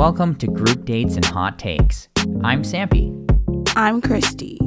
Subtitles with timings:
[0.00, 2.08] Welcome to Group Dates and Hot Takes.
[2.42, 3.12] I'm Sampy.
[3.76, 4.58] I'm Christy.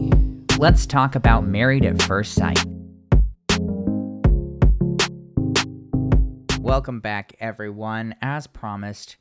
[0.60, 2.64] Let's talk about Married at First Sight.
[6.60, 8.14] Welcome back, everyone.
[8.22, 9.18] As promised,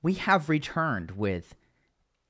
[0.00, 1.56] we have returned with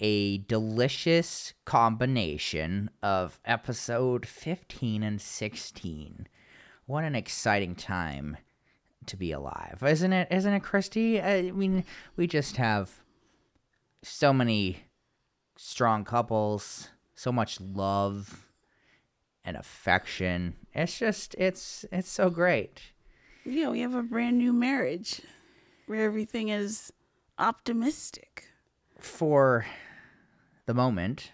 [0.00, 6.28] a delicious combination of episode 15 and 16.
[6.86, 8.38] What an exciting time
[9.04, 10.28] to be alive, isn't it?
[10.30, 11.20] Isn't it, Christy?
[11.20, 11.84] I mean,
[12.16, 13.01] we just have
[14.02, 14.84] so many
[15.56, 18.48] strong couples, so much love
[19.44, 20.54] and affection.
[20.74, 22.80] It's just it's it's so great.
[23.44, 25.20] Yeah, we have a brand new marriage
[25.86, 26.92] where everything is
[27.38, 28.44] optimistic.
[28.98, 29.66] For
[30.66, 31.32] the moment,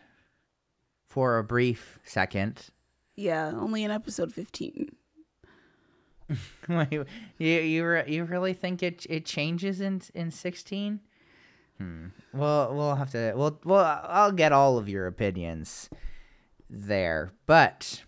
[1.06, 2.68] for a brief second,
[3.14, 4.90] Yeah, only in episode 15.
[6.68, 7.06] Wait, you
[7.38, 11.00] you you really think it it changes in in sixteen?
[11.78, 12.06] Hmm.
[12.32, 13.32] Well, we'll have to.
[13.36, 15.88] Well, well, I'll get all of your opinions
[16.68, 18.02] there, but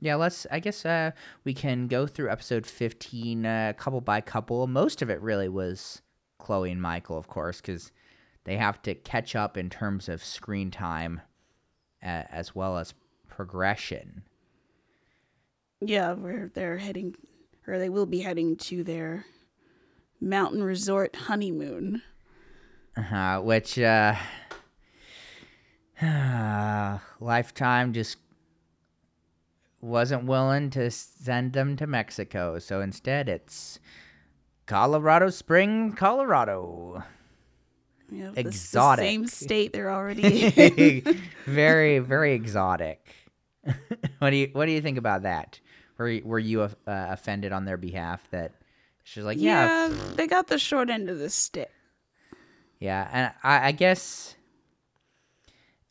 [0.00, 0.46] yeah, let's.
[0.50, 1.10] I guess uh,
[1.44, 4.66] we can go through episode fifteen, uh, couple by couple.
[4.66, 6.00] Most of it really was
[6.38, 7.92] Chloe and Michael, of course, because
[8.44, 11.20] they have to catch up in terms of screen time,
[12.02, 12.94] uh, as well as
[13.28, 14.22] progression.
[15.82, 17.16] Yeah, where they're heading,
[17.66, 19.26] or they will be heading to their
[20.20, 22.02] mountain resort honeymoon.
[22.96, 24.14] Uh, which uh,
[27.20, 28.18] Lifetime just
[29.80, 33.78] wasn't willing to send them to Mexico, so instead it's
[34.66, 37.02] Colorado Spring, Colorado.
[38.10, 39.04] The- Exotic.
[39.04, 41.22] The same state they're already in.
[41.46, 43.06] very, very exotic.
[44.18, 45.60] what do you What do you think about that?
[45.96, 48.52] Were you, Were you uh, offended on their behalf that
[49.04, 51.70] she's like, yeah, yeah, they got the short end of the stick.
[52.80, 54.34] Yeah, and I, I guess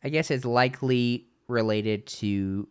[0.02, 2.68] I guess it's likely related to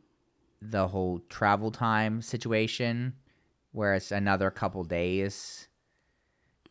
[0.62, 3.14] the whole travel time situation,
[3.72, 5.68] where it's another couple days.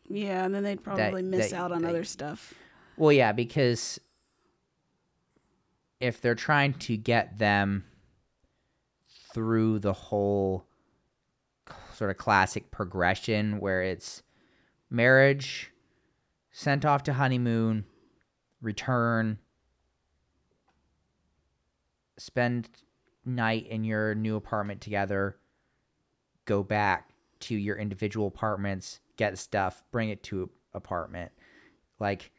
[0.07, 2.53] Yeah, and then they'd probably miss that- out on that- other stuff.
[2.97, 3.99] Well, yeah, because
[5.99, 7.85] if they're trying to get them
[9.33, 10.65] through the whole
[11.93, 14.23] sort of classic progression where it's
[14.89, 15.71] marriage,
[16.59, 17.85] sent off to honeymoon,
[18.61, 19.37] return,
[22.17, 22.67] spend
[23.23, 25.37] night in your new apartment together,
[26.43, 31.31] go back to your individual apartments, get stuff, bring it to apartment.
[31.97, 32.29] Like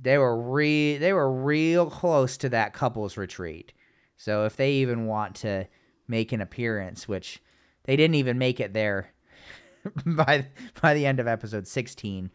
[0.00, 3.74] they were re they were real close to that couples retreat.
[4.16, 5.66] So if they even want to
[6.08, 7.42] make an appearance, which
[7.84, 9.12] they didn't even make it there
[10.06, 10.46] by
[10.80, 12.30] by the end of episode 16,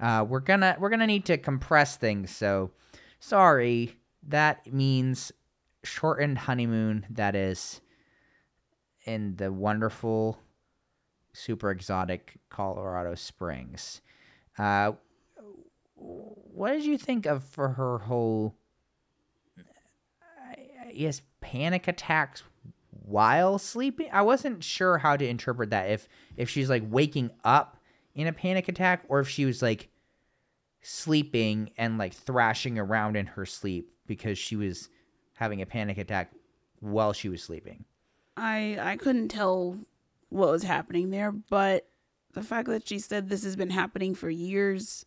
[0.00, 2.30] uh, we're gonna we're gonna need to compress things.
[2.30, 2.70] So
[3.20, 3.96] sorry,
[4.26, 5.32] that means
[5.84, 7.06] shortened honeymoon.
[7.10, 7.80] That is
[9.04, 10.38] in the wonderful,
[11.32, 14.00] super exotic Colorado Springs.
[14.58, 14.92] Uh,
[15.94, 18.54] what did you think of for her whole
[20.96, 22.42] guess panic attacks
[22.90, 27.75] while sleeping i wasn't sure how to interpret that if if she's like waking up
[28.16, 29.88] in a panic attack or if she was like
[30.82, 34.88] sleeping and like thrashing around in her sleep because she was
[35.34, 36.32] having a panic attack
[36.80, 37.84] while she was sleeping
[38.36, 39.78] I I couldn't tell
[40.28, 41.88] what was happening there, but
[42.32, 45.06] the fact that she said this has been happening for years,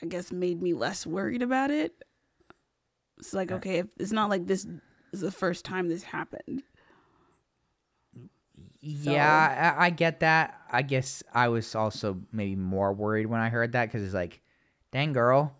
[0.00, 2.04] I guess made me less worried about it.
[3.18, 4.66] It's like okay, if, it's not like this
[5.12, 6.62] is the first time this happened.
[8.82, 10.60] Yeah, I, I get that.
[10.70, 14.40] I guess I was also maybe more worried when I heard that because it's like,
[14.90, 15.56] dang girl,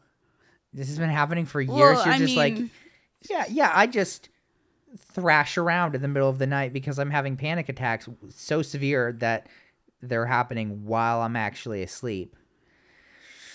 [0.74, 1.70] this has been happening for years.
[1.72, 2.58] Well, You're I just like,
[3.30, 3.70] yeah, yeah.
[3.72, 4.28] I just
[4.98, 9.12] thrash around in the middle of the night because I'm having panic attacks so severe
[9.20, 9.46] that
[10.02, 12.36] they're happening while I'm actually asleep.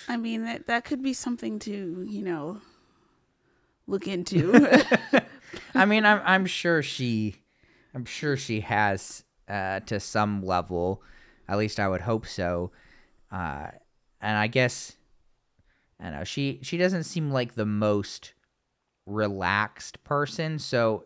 [0.07, 2.61] I mean that that could be something to you know
[3.85, 4.53] look into.
[5.75, 7.35] I mean, I'm I'm sure she,
[7.93, 11.01] I'm sure she has uh, to some level.
[11.47, 12.71] At least I would hope so.
[13.31, 13.67] Uh,
[14.21, 14.97] and I guess
[15.99, 16.23] I don't know.
[16.23, 18.33] She she doesn't seem like the most
[19.05, 21.05] relaxed person, so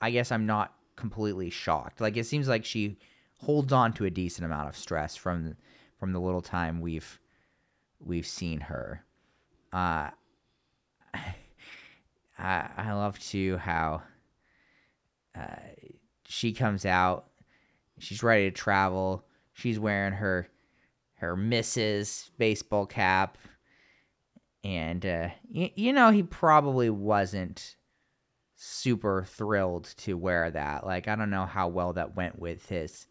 [0.00, 2.00] I guess I'm not completely shocked.
[2.00, 2.98] Like it seems like she
[3.38, 5.56] holds on to a decent amount of stress from
[5.98, 7.20] from the little time we've
[8.00, 9.04] we've seen her.
[9.72, 10.10] Uh,
[12.38, 14.02] I I love too how
[15.36, 15.56] uh,
[16.26, 17.26] she comes out,
[17.98, 19.24] she's ready to travel.
[19.52, 20.48] She's wearing her
[21.16, 22.30] her Mrs.
[22.38, 23.38] baseball cap,
[24.62, 27.76] and uh, y- you know he probably wasn't
[28.56, 30.84] super thrilled to wear that.
[30.84, 33.06] Like I don't know how well that went with his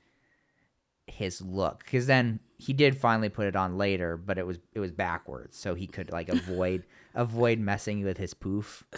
[1.08, 4.80] his look because then he did finally put it on later, but it was it
[4.80, 6.84] was backwards, so he could like avoid
[7.16, 8.84] avoid messing with his poof.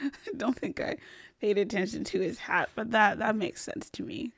[0.00, 0.96] I don't think I
[1.40, 4.32] paid attention to his hat, but that that makes sense to me.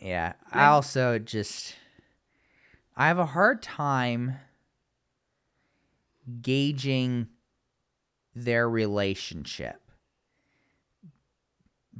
[0.00, 1.76] Yeah, I also just
[2.96, 4.36] I have a hard time
[6.40, 7.28] gauging
[8.34, 9.80] their relationship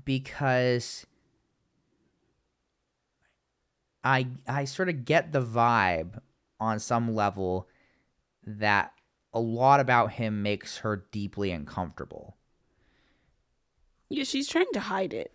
[0.05, 1.07] because
[4.05, 6.21] I I sort of get the vibe
[6.61, 7.69] on some level
[8.47, 8.93] that
[9.35, 12.36] a lot about him makes her deeply uncomfortable.
[14.09, 15.33] Yeah, she's trying to hide it.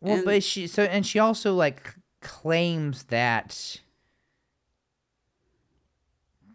[0.00, 3.80] Well, And- but she so and she also like claims that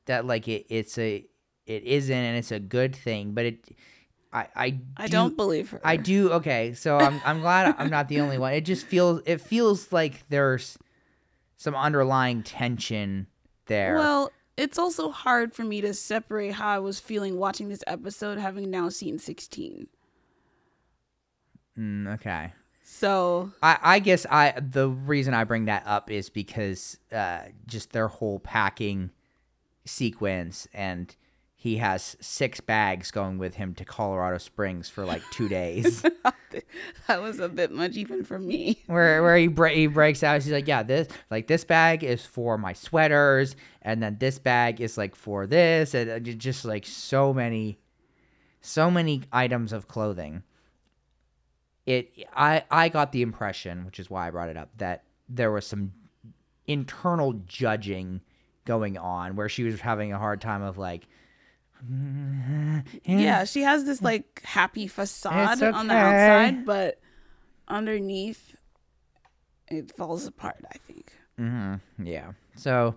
[0.06, 1.26] that like it it's a
[1.66, 3.66] it isn't and it's a good thing, but it
[4.34, 5.82] I I I do- don't believe her.
[5.84, 8.54] I do okay, so I'm I'm glad I'm not the only one.
[8.54, 10.78] It just feels it feels like there's
[11.58, 13.28] some underlying tension
[13.68, 13.96] there.
[13.96, 18.38] Well, it's also hard for me to separate how I was feeling watching this episode,
[18.38, 19.88] having now seen 16.
[21.78, 22.54] Mm, okay.
[22.84, 27.92] So, I, I guess I the reason I bring that up is because uh, just
[27.94, 29.12] their whole packing
[29.86, 31.16] sequence, and
[31.56, 36.02] he has six bags going with him to Colorado Springs for like two days.
[37.08, 38.82] that was a bit much even for me.
[38.88, 42.26] where where he bre- he breaks out, he's like, yeah, this like this bag is
[42.26, 46.86] for my sweaters, and then this bag is like for this, and uh, just like
[46.86, 47.80] so many,
[48.60, 50.44] so many items of clothing.
[51.86, 55.52] It I I got the impression, which is why I brought it up, that there
[55.52, 55.94] was some
[56.68, 58.22] internal judging
[58.66, 61.08] going on where she was having a hard time of like
[63.04, 67.00] Yeah, she has this like happy facade It's on the outside, but
[67.68, 68.56] underneath
[69.68, 71.14] it falls apart, I think.
[71.38, 72.34] hmm Yeah.
[72.56, 72.96] So,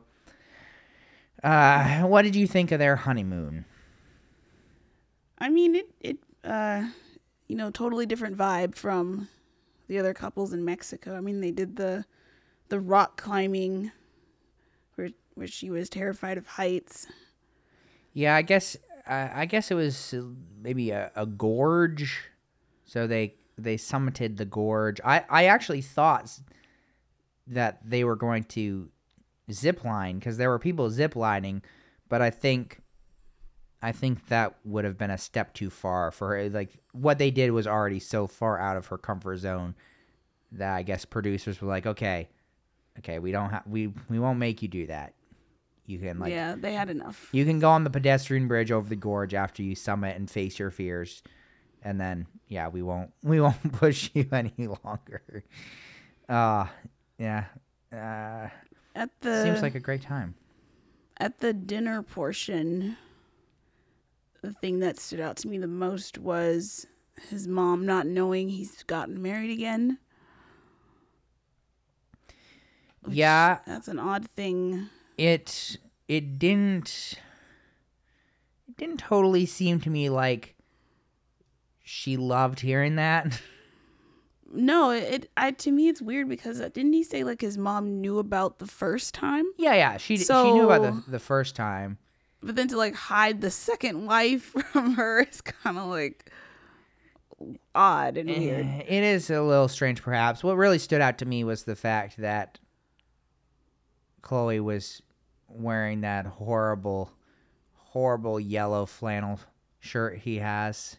[1.42, 3.64] uh, what did you think of their honeymoon?
[5.38, 6.88] I mean, it it uh
[7.54, 9.28] you know, totally different vibe from
[9.86, 11.16] the other couples in Mexico.
[11.16, 12.04] I mean, they did the
[12.68, 13.92] the rock climbing
[14.96, 17.06] where where she was terrified of heights.
[18.12, 20.12] Yeah, I guess uh, I guess it was
[20.60, 22.24] maybe a, a gorge.
[22.86, 25.00] So they they summited the gorge.
[25.04, 26.36] I I actually thought
[27.46, 28.88] that they were going to
[29.52, 31.62] zip line because there were people zip lining,
[32.08, 32.80] but I think
[33.84, 36.48] I think that would have been a step too far for her.
[36.48, 39.74] Like what they did was already so far out of her comfort zone
[40.52, 42.28] that I guess producers were like, okay,
[42.98, 45.12] okay, we don't have we we won't make you do that.
[45.86, 47.28] You can like yeah, they had enough.
[47.32, 50.58] you can go on the pedestrian bridge over the gorge after you summit and face
[50.58, 51.22] your fears,
[51.82, 54.54] and then yeah, we won't we won't push you any
[54.84, 55.44] longer.
[56.28, 56.66] Uh
[57.18, 57.44] yeah.
[57.92, 58.48] Uh,
[58.94, 60.34] At the seems like a great time.
[61.18, 62.96] at the dinner portion,
[64.44, 66.86] the thing that stood out to me the most was
[67.30, 69.98] his mom not knowing he's gotten married again.
[73.02, 73.58] which- Yeah.
[73.66, 74.88] That's an odd thing.
[75.16, 75.76] It
[76.08, 77.14] it didn't
[78.68, 80.54] it didn't totally seem to me like
[81.82, 83.40] she loved hearing that.
[84.56, 88.00] No, it I to me it's weird because uh, didn't he say like his mom
[88.00, 89.96] knew about the first time, yeah, yeah.
[89.96, 91.98] She she knew about the the first time.
[92.44, 96.30] But then to like hide the second wife from her is kind of like
[97.74, 98.64] odd and weird.
[98.66, 100.42] Eh, It is a little strange, perhaps.
[100.44, 102.58] What really stood out to me was the fact that
[104.22, 105.02] Chloe was
[105.48, 107.10] wearing that horrible,
[107.74, 109.40] horrible yellow flannel
[109.80, 110.96] shirt he has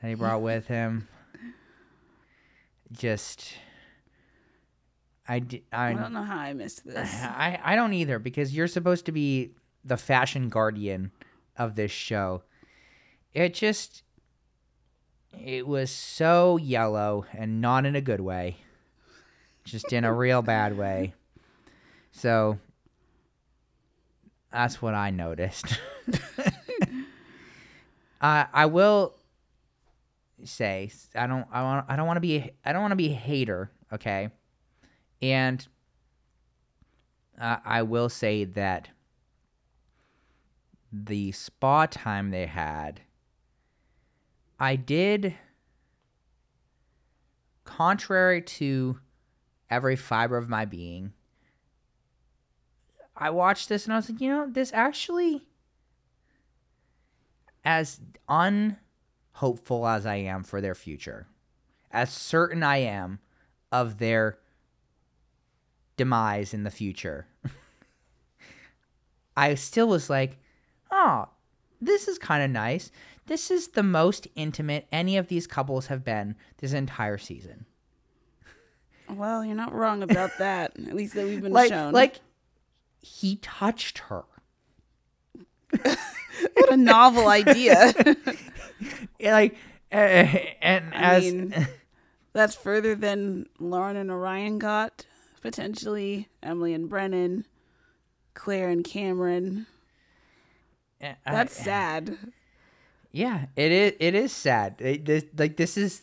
[0.00, 1.08] that he brought with him.
[2.92, 3.52] Just,
[5.28, 7.12] I, di- I, I don't know how I missed this.
[7.22, 9.50] I, I don't either because you're supposed to be
[9.86, 11.12] the fashion guardian
[11.56, 12.42] of this show.
[13.32, 14.02] It just
[15.32, 18.56] it was so yellow and not in a good way.
[19.64, 21.14] Just in a real bad way.
[22.12, 22.58] So
[24.52, 25.78] that's what I noticed.
[28.20, 29.14] I I will
[30.44, 33.12] say I don't I want I don't want to be I don't want to be
[33.12, 34.30] a hater, okay?
[35.20, 35.66] And
[37.40, 38.88] uh, I will say that
[41.04, 43.00] the spa time they had,
[44.58, 45.34] I did,
[47.64, 48.98] contrary to
[49.68, 51.12] every fiber of my being,
[53.16, 55.42] I watched this and I was like, you know, this actually,
[57.64, 61.26] as unhopeful as I am for their future,
[61.90, 63.18] as certain I am
[63.72, 64.38] of their
[65.96, 67.26] demise in the future,
[69.36, 70.38] I still was like,
[70.90, 71.28] oh,
[71.80, 72.90] this is kind of nice.
[73.26, 77.66] This is the most intimate any of these couples have been this entire season.
[79.08, 80.72] Well, you're not wrong about that.
[80.78, 81.92] At least that we've been like, shown.
[81.92, 82.20] like
[83.00, 84.24] he touched her.
[85.82, 87.92] what a novel idea.
[89.18, 89.56] Yeah, like,
[89.90, 91.68] uh, and I as mean,
[92.34, 95.06] That's further than Lauren and Orion got.
[95.40, 97.46] Potentially Emily and Brennan,
[98.34, 99.66] Claire and Cameron.
[101.26, 102.16] I- That's sad.
[103.12, 103.92] Yeah, it is.
[104.00, 104.76] It is sad.
[104.80, 106.02] It, this, like this is.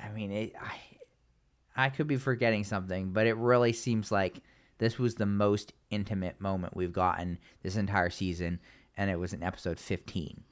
[0.00, 4.40] I mean, it, I, I could be forgetting something, but it really seems like
[4.78, 8.60] this was the most intimate moment we've gotten this entire season,
[8.98, 10.44] and it was in episode fifteen,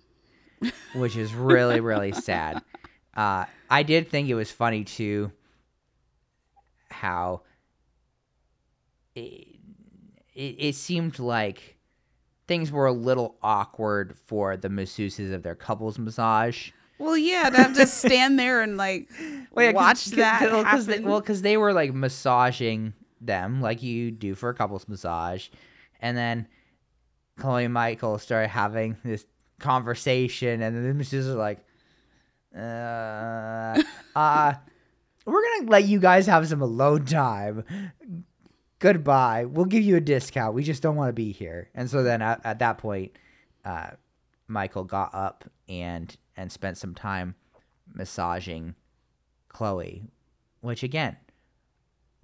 [0.95, 2.63] which is really really sad.
[3.15, 5.31] Uh, I did think it was funny too.
[6.91, 7.43] How.
[9.15, 9.59] It,
[10.35, 11.77] it, it seemed like
[12.47, 16.71] things were a little awkward for the masseuses of their couples massage.
[16.99, 19.09] Well, yeah, to have to stand there and like
[19.53, 21.09] watch that Cause they, happen.
[21.09, 25.49] well, because they were like massaging them like you do for a couples massage,
[26.01, 26.47] and then
[27.39, 29.25] Chloe and Michael started having this
[29.59, 31.65] conversation, and the masseuses are like,
[32.57, 33.83] uh,
[34.19, 34.55] uh,
[35.25, 37.65] we're gonna let you guys have some alone time.
[38.83, 39.45] Goodbye.
[39.45, 40.57] We'll give you a discount.
[40.57, 41.71] We just don't want to be here.
[41.73, 43.13] And so then at, at that point,
[43.65, 43.91] uh,
[44.49, 47.37] Michael got up and and spent some time
[47.95, 48.75] massaging
[49.49, 50.03] Chloe,
[50.63, 51.17] which again,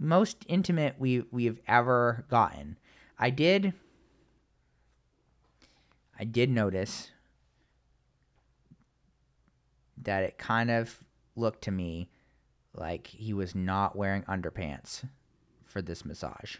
[0.00, 2.77] most intimate we we've ever gotten.
[3.21, 3.73] I did
[6.19, 7.12] I did notice
[10.03, 11.05] that it kind of
[11.37, 12.11] looked to me
[12.75, 15.05] like he was not wearing underpants
[15.69, 16.57] for this massage.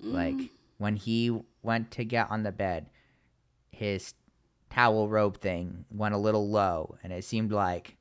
[0.00, 0.36] Like
[0.78, 2.86] when he went to get on the bed,
[3.70, 4.14] his
[4.70, 7.96] towel robe thing went a little low, and it seemed like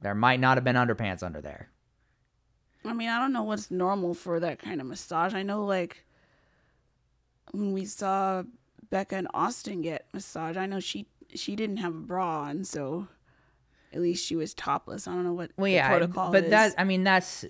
[0.00, 1.68] there might not have been underpants under there.
[2.84, 5.34] I mean, I don't know what's normal for that kind of massage.
[5.34, 6.04] I know, like,
[7.52, 8.44] when we saw
[8.88, 13.08] Becca and Austin get massage, I know she she didn't have a bra on, so
[13.92, 15.06] at least she was topless.
[15.06, 16.50] I don't know what Well, the yeah, protocol but is.
[16.50, 17.44] that I mean that's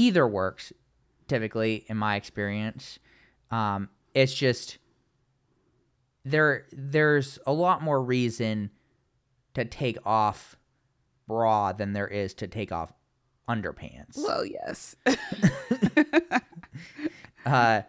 [0.00, 0.72] either works
[1.28, 2.98] typically in my experience.
[3.50, 4.78] Um, it's just
[6.24, 8.70] there there's a lot more reason
[9.54, 10.56] to take off
[11.28, 12.92] bra than there is to take off
[13.48, 14.16] underpants.
[14.16, 14.96] well, yes.
[17.46, 17.80] Uh,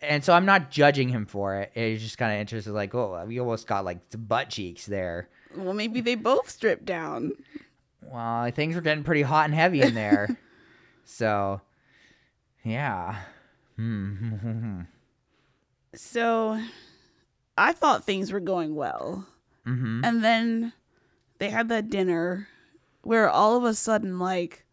[0.00, 1.72] and so I'm not judging him for it.
[1.74, 5.28] It's just kind of interesting, like, oh, we almost got like butt cheeks there.
[5.54, 7.32] well, maybe they both stripped down.
[8.02, 10.38] Well, things were getting pretty hot and heavy in there.
[11.08, 11.62] so,
[12.64, 13.16] yeah.
[13.76, 14.82] Hmm.
[15.94, 16.60] So
[17.56, 19.26] I thought things were going well.
[19.64, 20.74] hmm And then
[21.38, 22.46] they had that dinner
[23.02, 24.66] where all of a sudden, like,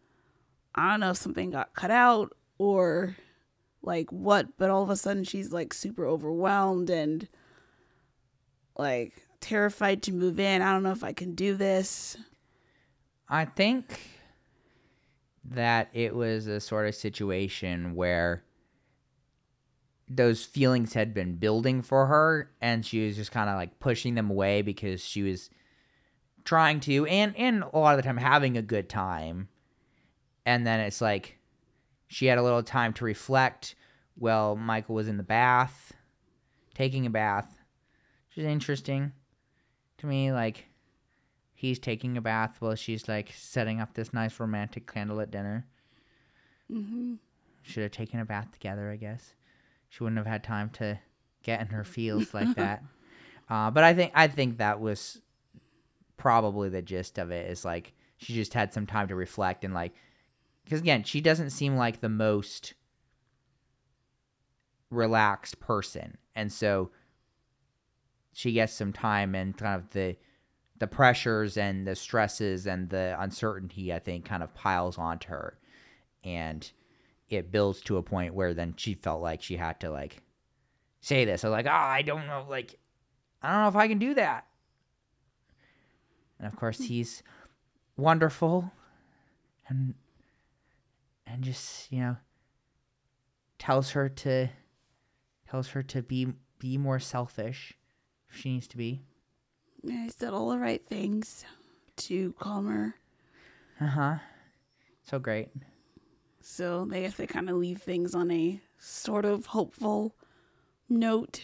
[0.74, 3.16] I don't know if something got cut out or
[3.82, 7.28] like what, but all of a sudden she's like super overwhelmed and
[8.76, 10.60] like terrified to move in.
[10.60, 12.18] I don't know if I can do this.
[13.26, 14.15] I think
[15.50, 18.44] that it was a sort of situation where
[20.08, 24.14] those feelings had been building for her and she was just kind of like pushing
[24.14, 25.50] them away because she was
[26.44, 29.48] trying to and and a lot of the time having a good time.
[30.44, 31.38] And then it's like
[32.08, 33.74] she had a little time to reflect
[34.16, 35.92] well michael was in the bath
[36.74, 37.58] taking a bath
[38.28, 39.12] which is interesting
[39.98, 40.66] to me like
[41.56, 45.66] he's taking a bath while she's like setting up this nice romantic candlelit dinner.
[46.70, 47.14] Mm-hmm.
[47.62, 49.34] should have taken a bath together i guess.
[49.88, 50.98] She wouldn't have had time to
[51.42, 52.82] get in her feels like that.
[53.48, 55.20] Uh, but i think i think that was
[56.16, 59.74] probably the gist of it is like she just had some time to reflect and
[59.74, 59.92] like
[60.64, 62.74] because again she doesn't seem like the most
[64.90, 66.16] relaxed person.
[66.34, 66.90] And so
[68.32, 70.16] she gets some time and kind of the
[70.78, 75.58] the pressures and the stresses and the uncertainty i think kind of piles onto her.
[76.24, 76.70] And
[77.28, 80.22] it builds to a point where then she felt like she had to like
[81.00, 81.44] say this.
[81.44, 82.78] I was like oh i don't know like
[83.42, 84.46] i don't know if i can do that.
[86.38, 86.84] And of course hmm.
[86.84, 87.22] he's
[87.96, 88.70] wonderful
[89.68, 89.94] and
[91.26, 92.16] and just you know
[93.58, 94.48] tells her to
[95.48, 96.28] tells her to be
[96.58, 97.74] be more selfish
[98.30, 99.02] if she needs to be.
[99.90, 101.44] I said all the right things
[101.96, 102.94] to calm her.
[103.80, 104.16] Uh-huh.
[105.04, 105.48] So great.
[106.40, 110.14] So they guess they kind of leave things on a sort of hopeful
[110.88, 111.40] note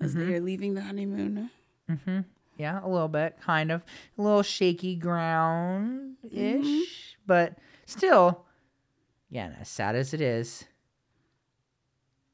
[0.00, 1.50] as they're leaving the honeymoon.
[1.90, 2.20] Mm-hmm.
[2.56, 3.82] Yeah, a little bit, kind of.
[4.16, 7.16] A little shaky ground ish.
[7.26, 8.46] But still,
[9.30, 10.64] yeah, and as sad as it is,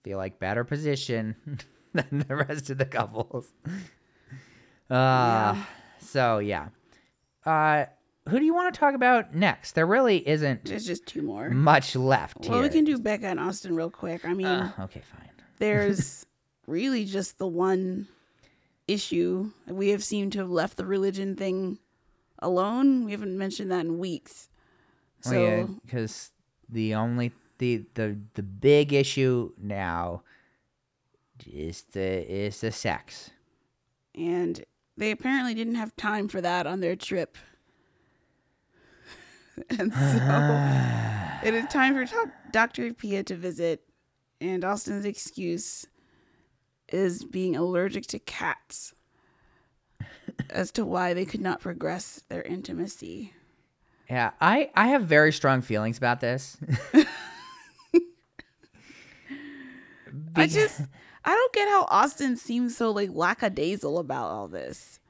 [0.03, 1.37] feel like better position
[1.93, 3.53] than the rest of the couples.
[4.91, 5.57] Uh
[5.99, 6.69] so yeah.
[7.45, 7.87] Uh
[8.29, 9.73] who do you want to talk about next?
[9.73, 11.51] There really isn't There's just two more.
[11.51, 14.25] much left Well, we can do Becca and Austin real quick.
[14.25, 15.29] I mean, Uh, okay, fine.
[15.59, 16.25] there's
[16.67, 18.09] really just the one
[18.89, 19.51] issue.
[19.67, 21.79] We have seemed to have left the religion thing
[22.39, 23.05] alone.
[23.05, 24.49] We haven't mentioned that in weeks.
[25.21, 26.31] So oh, yeah, because
[26.69, 30.23] the only the the the big issue now
[31.47, 33.31] is the is the sex.
[34.15, 34.65] and
[34.97, 37.37] they apparently didn't have time for that on their trip.
[39.79, 42.93] and so it is time for doc- Dr.
[42.93, 43.83] Pia to visit,
[44.41, 45.87] and Austin's excuse
[46.89, 48.95] is being allergic to cats
[50.51, 53.33] as to why they could not progress their intimacy.
[54.11, 56.57] Yeah, I I have very strong feelings about this.
[60.37, 60.83] I just
[61.25, 65.01] I don't get how Austin seems so like lackadaisical about all this.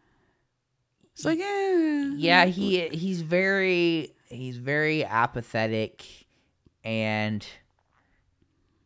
[1.15, 2.13] It's like, eh.
[2.17, 6.05] yeah, he he's very he's very apathetic
[6.85, 7.47] and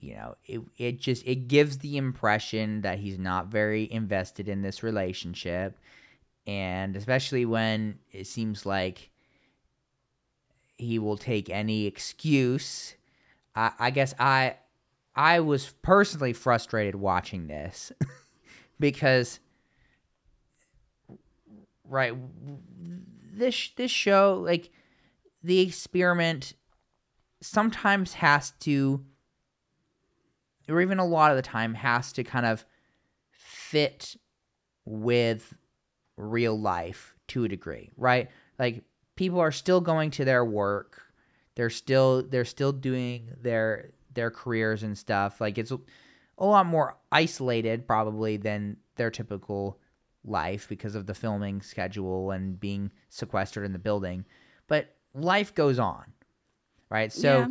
[0.00, 4.62] you know, it it just it gives the impression that he's not very invested in
[4.62, 5.78] this relationship
[6.46, 9.10] and especially when it seems like
[10.78, 12.94] he will take any excuse.
[13.54, 14.56] I, I guess I
[15.18, 17.90] I was personally frustrated watching this
[18.80, 19.40] because
[21.84, 22.14] right
[23.32, 24.70] this this show like
[25.42, 26.52] the experiment
[27.40, 29.04] sometimes has to
[30.68, 32.64] or even a lot of the time has to kind of
[33.32, 34.14] fit
[34.84, 35.52] with
[36.16, 38.28] real life to a degree, right?
[38.56, 38.84] Like
[39.16, 41.02] people are still going to their work.
[41.56, 45.40] They're still they're still doing their their careers and stuff.
[45.40, 45.78] Like it's a,
[46.44, 49.78] lot more isolated probably than their typical
[50.24, 54.24] life because of the filming schedule and being sequestered in the building.
[54.66, 56.12] But life goes on.
[56.90, 57.12] Right?
[57.12, 57.48] So Yeah.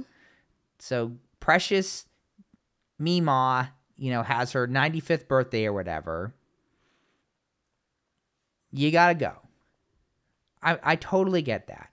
[0.80, 2.06] so precious
[2.99, 6.34] Mima, you know, has her 95th birthday or whatever.
[8.73, 9.34] You got to go.
[10.62, 11.91] I I totally get that.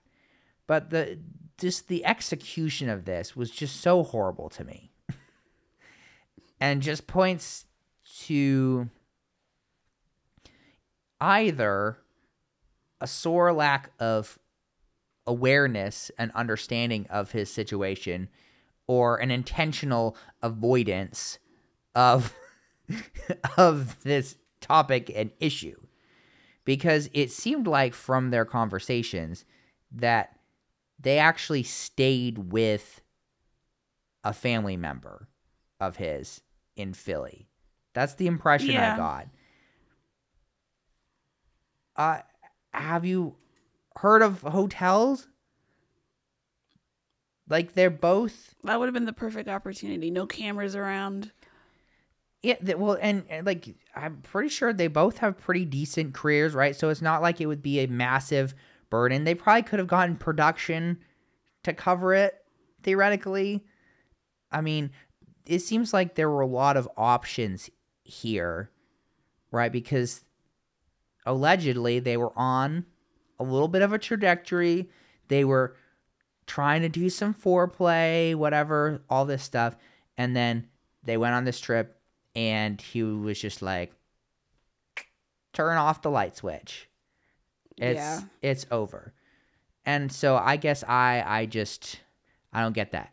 [0.67, 1.19] But the
[1.57, 4.91] just the execution of this was just so horrible to me.
[6.59, 7.65] and just points
[8.21, 8.89] to
[11.19, 11.97] either
[13.01, 14.39] a sore lack of
[15.27, 18.29] awareness and understanding of his situation
[18.87, 21.39] or an intentional avoidance
[21.95, 22.33] of
[23.57, 25.75] of this topic and issue
[26.63, 29.45] because it seemed like from their conversations
[29.91, 30.34] that
[31.05, 32.99] they actually stayed with
[34.23, 35.29] a family member
[35.79, 36.41] of his
[36.75, 37.47] in Philly.
[37.93, 38.95] That's the impression Yeah.
[38.95, 39.27] I got.
[41.95, 42.21] Uh
[42.73, 43.35] have you
[43.97, 45.27] heard of hotels?
[47.47, 50.09] Like they're both That would have been the perfect opportunity.
[50.09, 51.31] No cameras around.
[52.41, 56.55] Yeah, th- well, and, and like I'm pretty sure they both have pretty decent careers,
[56.55, 56.75] right?
[56.75, 58.55] So it's not like it would be a massive
[58.95, 59.25] burden.
[59.25, 60.99] They probably could have gotten production
[61.63, 62.45] to cover it
[62.81, 63.65] theoretically.
[64.53, 64.91] I mean,
[65.45, 67.69] it seems like there were a lot of options
[68.05, 68.71] here,
[69.51, 69.69] right?
[69.69, 70.23] Because
[71.25, 72.85] allegedly they were on
[73.37, 74.89] a little bit of a trajectory.
[75.27, 75.75] They were
[76.47, 79.75] trying to do some foreplay, whatever, all this stuff.
[80.17, 80.69] And then
[81.03, 81.99] they went on this trip
[82.33, 83.91] and he was just like
[85.51, 86.87] turn off the light switch.
[87.77, 88.21] It's Yeah.
[88.41, 89.13] it's over.
[89.85, 91.99] And so I guess I I just
[92.53, 93.11] I don't get that.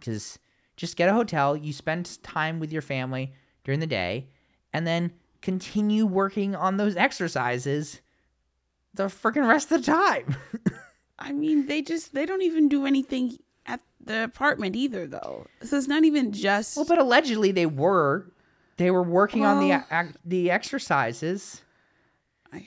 [0.00, 0.38] Cuz
[0.76, 3.32] just get a hotel, you spend time with your family
[3.64, 4.28] during the day
[4.72, 8.00] and then continue working on those exercises
[8.92, 10.36] the freaking rest of the time.
[11.18, 15.46] I mean, they just they don't even do anything at the apartment either, though.
[15.62, 16.76] So it's not even just.
[16.76, 18.30] well, but allegedly they were
[18.76, 21.62] they were working on the Well- the exercises.
[22.52, 22.66] I,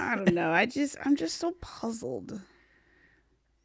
[0.00, 0.50] I don't know.
[0.50, 2.40] I just I'm just so puzzled.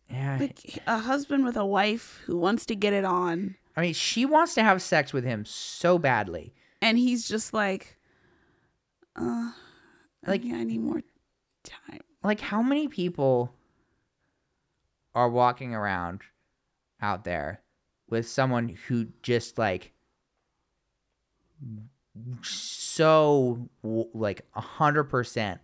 [0.09, 0.37] Yeah.
[0.39, 3.55] Like a husband with a wife who wants to get it on.
[3.77, 6.53] I mean, she wants to have sex with him so badly.
[6.81, 7.97] And he's just like,
[9.15, 9.51] uh,
[10.25, 11.01] Like- I need more
[11.63, 11.99] time.
[12.23, 13.53] Like, how many people
[15.13, 16.21] are walking around
[17.01, 17.61] out there
[18.09, 19.93] with someone who just like
[22.43, 23.69] so
[24.13, 25.61] like a hundred percent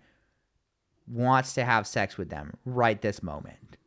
[1.08, 3.78] wants to have sex with them right this moment?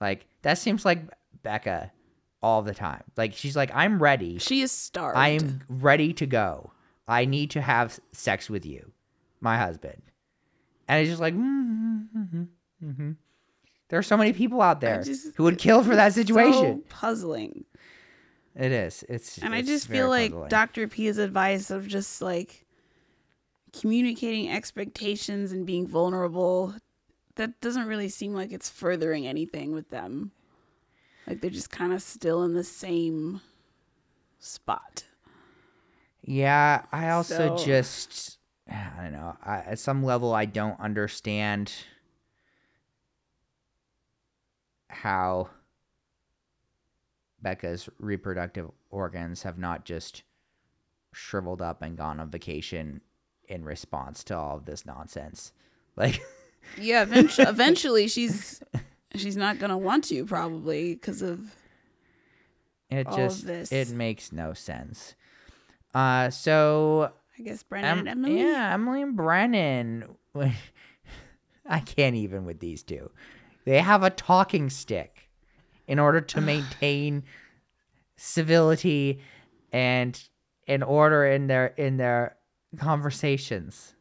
[0.00, 1.02] Like, that seems like
[1.42, 1.92] Becca
[2.42, 3.02] all the time.
[3.16, 4.38] Like, she's like, I'm ready.
[4.38, 5.18] She is starved.
[5.18, 6.72] I am ready to go.
[7.06, 8.92] I need to have sex with you,
[9.40, 10.00] my husband.
[10.88, 12.42] And it's just like, mm-hmm,
[12.84, 13.12] mm-hmm.
[13.88, 16.82] there are so many people out there just- who would kill for that situation.
[16.82, 17.64] So puzzling.
[18.56, 19.04] It is.
[19.08, 20.48] It's And I just feel like puzzling.
[20.48, 20.88] Dr.
[20.88, 22.66] P's advice of just like
[23.72, 26.74] communicating expectations and being vulnerable,
[27.36, 30.32] that doesn't really seem like it's furthering anything with them.
[31.26, 33.40] Like they're just kind of still in the same
[34.38, 35.04] spot.
[36.22, 39.36] Yeah, I also So- just I don't know.
[39.42, 41.72] I, at some level, I don't understand
[44.88, 45.48] how
[47.42, 50.22] Becca's reproductive organs have not just
[51.12, 53.00] shriveled up and gone on vacation
[53.50, 55.52] in response to all of this nonsense.
[55.96, 56.20] Like,
[56.80, 58.62] Yeah, eventually, eventually she's
[59.16, 61.54] she's not gonna want to probably because of
[62.88, 63.72] it All of just this.
[63.72, 65.14] it makes no sense.
[65.92, 68.40] Uh, so I guess Brennan Em- and Emily.
[68.40, 70.04] Yeah, Emily and Brennan.
[71.68, 73.10] I can't even with these two.
[73.64, 75.28] They have a talking stick
[75.86, 77.24] in order to maintain
[78.16, 79.20] civility
[79.72, 80.20] and
[80.66, 82.36] in order in their in their
[82.78, 83.94] conversations.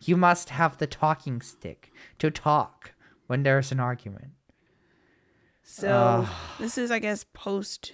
[0.00, 2.92] You must have the talking stick to talk
[3.26, 4.32] when there's an argument.
[5.62, 6.26] So
[6.58, 7.92] this is, I guess, post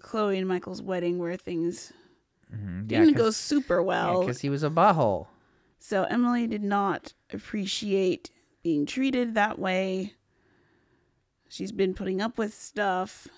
[0.00, 1.92] Chloe and Michael's wedding where things
[2.54, 4.20] Mhm, didn't go super well.
[4.20, 5.28] because he was a butthole.
[5.78, 8.30] so Emily did not appreciate
[8.62, 10.14] being treated that way.
[11.48, 13.28] She's been putting up with stuff.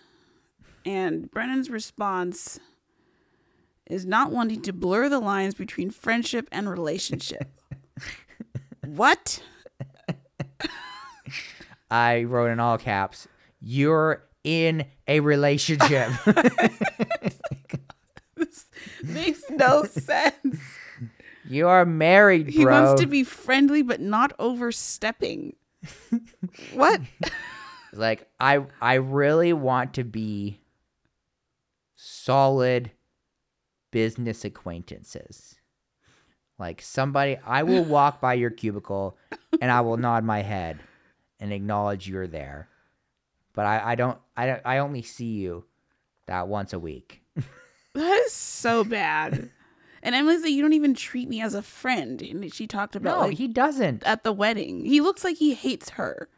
[0.85, 2.59] And Brennan's response
[3.93, 7.53] is not wanting to blur the lines between friendship and relationship.
[8.87, 9.43] what?
[11.91, 13.29] I wrote in all caps,
[13.61, 16.11] "You're in a relationship."
[18.35, 18.67] Oh this
[19.05, 20.59] makes no sense.
[21.45, 22.53] You are married, bro.
[22.53, 25.55] He wants to be friendly but not overstepping.
[26.73, 27.01] what?
[27.93, 30.61] like I I really want to be
[31.95, 32.91] solid
[33.93, 35.55] business acquaintances.
[36.59, 39.17] Like somebody I will walk by your cubicle
[39.61, 40.81] and I will nod my head
[41.39, 42.69] and acknowledge you're there.
[43.53, 45.65] But I, I don't I don't I only see you
[46.27, 47.23] that once a week.
[47.95, 49.51] That is so bad.
[50.03, 52.23] And Emily's like, you don't even treat me as a friend.
[52.23, 54.03] And she talked about No, like he doesn't.
[54.05, 54.87] at the wedding.
[54.87, 56.31] He looks like he hates her.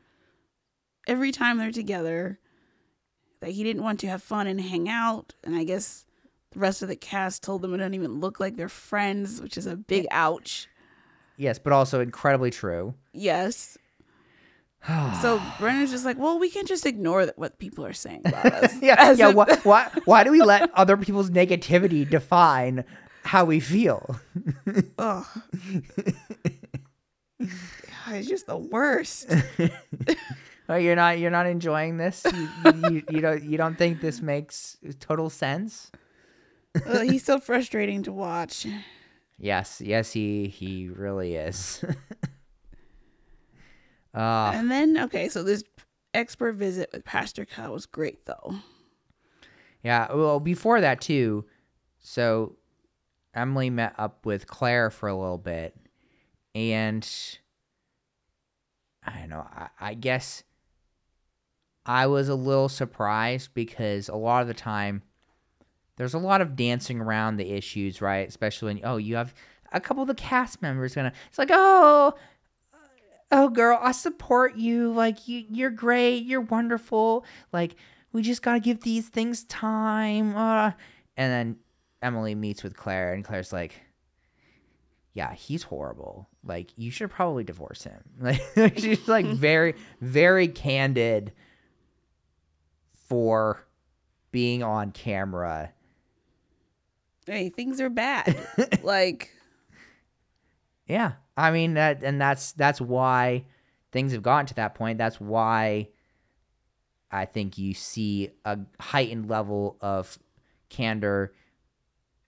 [1.06, 2.40] Every time they're together.
[3.40, 5.34] That he didn't want to have fun and hang out.
[5.44, 6.03] And I guess
[6.54, 9.58] the rest of the cast told them it don't even look like they're friends, which
[9.58, 10.68] is a big ouch.
[11.36, 12.94] Yes, but also incredibly true.
[13.12, 13.76] Yes.
[15.20, 18.46] so Brennan's just like, well, we can just ignore that what people are saying about
[18.52, 18.80] us.
[18.82, 19.28] Yeah, yeah.
[19.30, 22.84] if- Why, why, why do we let other people's negativity define
[23.24, 24.16] how we feel?
[24.98, 25.26] Ugh.
[27.40, 29.26] God, It's just the worst.
[30.68, 32.24] Oh, you're not you're not enjoying this.
[32.32, 35.90] You, you, you, you don't you don't think this makes total sense?
[36.86, 38.66] Ugh, he's so frustrating to watch.
[39.38, 41.84] Yes, yes, he he really is.
[44.14, 45.64] uh, And then, okay, so this
[46.12, 48.54] expert visit with Pastor Cal was great, though.
[49.82, 50.12] yeah.
[50.12, 51.44] Well, before that too.
[52.00, 52.56] So,
[53.34, 55.74] Emily met up with Claire for a little bit,
[56.54, 57.08] and
[59.04, 59.46] I don't know.
[59.50, 60.44] I, I guess
[61.86, 65.02] I was a little surprised because a lot of the time
[65.96, 68.26] there's a lot of dancing around the issues, right?
[68.26, 69.34] Especially when oh you have
[69.72, 71.12] a couple of the cast members gonna.
[71.28, 72.14] It's like oh.
[73.32, 74.92] Oh girl, I support you.
[74.92, 76.24] Like you you're great.
[76.24, 77.24] You're wonderful.
[77.52, 77.74] Like
[78.12, 80.36] we just got to give these things time.
[80.36, 80.72] Uh
[81.16, 81.56] and then
[82.00, 83.80] Emily meets with Claire and Claire's like
[85.14, 86.28] yeah, he's horrible.
[86.44, 88.02] Like you should probably divorce him.
[88.56, 91.32] Like she's like very very candid
[93.08, 93.66] for
[94.30, 95.72] being on camera.
[97.26, 98.36] Hey, things are bad.
[98.82, 99.30] like,
[100.86, 101.12] Yeah.
[101.36, 103.44] I mean that and that's that's why
[103.90, 104.98] things have gotten to that point.
[104.98, 105.88] That's why
[107.10, 110.18] I think you see a heightened level of
[110.68, 111.32] candor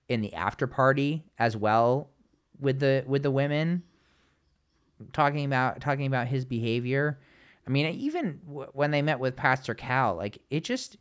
[0.09, 2.11] in the after party as well
[2.59, 3.83] with the with the women
[5.13, 7.19] talking about talking about his behavior.
[7.67, 10.97] I mean, even w- when they met with Pastor Cal, like it just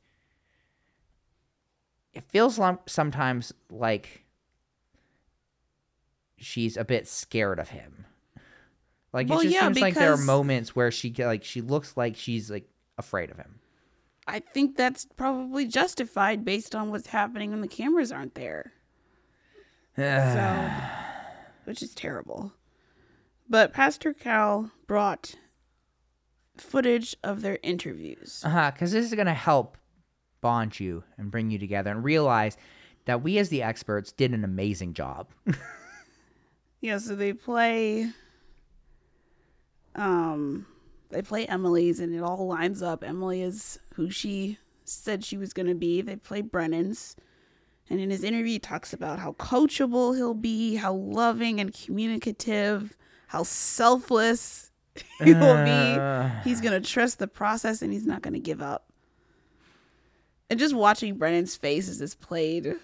[2.15, 4.23] it feels sometimes like
[6.37, 8.05] she's a bit scared of him.
[9.13, 11.95] Like Well, it just yeah, seems like there are moments where she like she looks
[11.95, 13.59] like she's like afraid of him.
[14.27, 18.73] I think that's probably justified based on what's happening when the cameras aren't there.
[19.97, 20.71] so,
[21.65, 22.53] which is terrible.
[23.47, 25.35] But Pastor Cal brought
[26.57, 28.41] footage of their interviews.
[28.43, 29.77] Uh-huh, because this is going to help
[30.45, 32.55] bond you and bring you together and realize
[33.05, 35.27] that we as the experts did an amazing job.
[36.81, 38.11] Yeah, so they play
[39.95, 40.67] um
[41.09, 43.03] they play Emily's and it all lines up.
[43.03, 46.03] Emily is who she said she was going to be.
[46.03, 47.15] They play Brennan's.
[47.89, 52.95] And in his interview he talks about how coachable he'll be, how loving and communicative,
[53.29, 54.69] how selfless
[55.23, 56.43] he will be.
[56.47, 58.91] He's going to trust the process and he's not going to give up.
[60.49, 62.75] And just watching Brennan's face as this played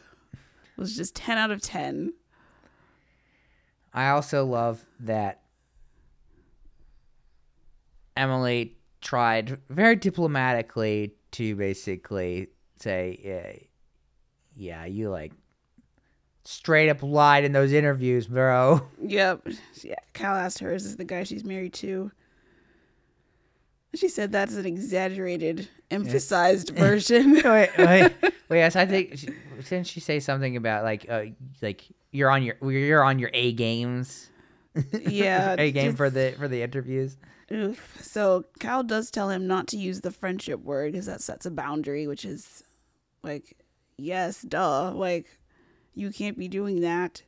[0.78, 2.14] was just 10 out of 10.
[3.94, 5.42] I also love that
[8.18, 12.48] Emily tried very diplomatically to basically
[12.80, 13.54] say, yeah,
[14.56, 15.34] yeah, you like
[16.44, 18.82] straight up lied in those interviews, bro.
[19.02, 19.48] Yep.
[19.84, 19.96] Yeah.
[20.14, 22.12] Cal asked her, "Is this the guy she's married to?"
[23.94, 27.34] She said that's an exaggerated, emphasized version.
[27.34, 28.34] wait, wait, wait.
[28.50, 29.30] Yes, I think she,
[29.70, 31.26] didn't she say something about like, uh,
[31.62, 34.30] like you're on your you're on your A games,
[35.08, 35.56] yeah.
[35.58, 37.18] A game for the for the interviews.
[37.52, 37.98] Oof.
[38.02, 41.52] So Cal does tell him not to use the friendship word because that sets a
[41.52, 42.64] boundary, which is
[43.24, 43.58] like,
[43.98, 44.92] yes, duh.
[44.92, 45.28] Like,
[45.94, 47.24] you can't be doing that.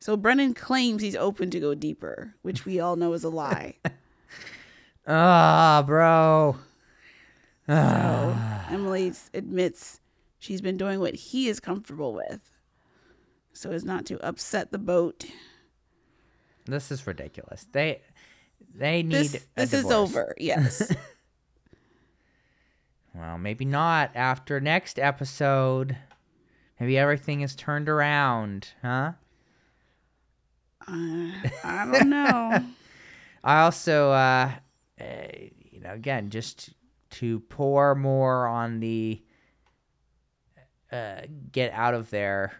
[0.00, 3.76] So Brennan claims he's open to go deeper, which we all know is a lie.
[5.06, 6.56] Ah, bro.
[7.66, 8.36] So
[8.70, 10.00] Emily admits
[10.38, 12.52] she's been doing what he is comfortable with,
[13.52, 15.24] so as not to upset the boat.
[16.66, 17.66] This is ridiculous.
[17.72, 18.02] They
[18.74, 20.34] they need This this is over.
[20.38, 20.94] Yes.
[23.14, 25.96] Well, maybe not after next episode.
[26.80, 29.12] Maybe everything is turned around, huh?
[30.88, 31.30] uh,
[31.62, 32.64] I don't know.
[33.44, 34.50] I also, uh,
[35.00, 35.04] uh,
[35.70, 36.70] you know, again, just
[37.10, 39.22] to pour more on the
[40.90, 42.52] uh, get out of there,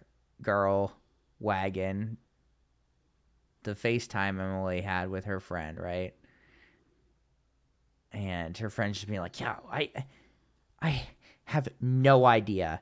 [0.42, 0.92] girl
[1.38, 2.16] wagon.
[3.62, 6.14] The FaceTime Emily had with her friend, right?
[8.12, 9.90] And her friend just being like, "Yeah, I,
[10.80, 11.02] I
[11.44, 12.80] have no idea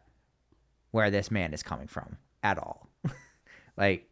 [0.91, 2.89] where this man is coming from at all.
[3.77, 4.09] like,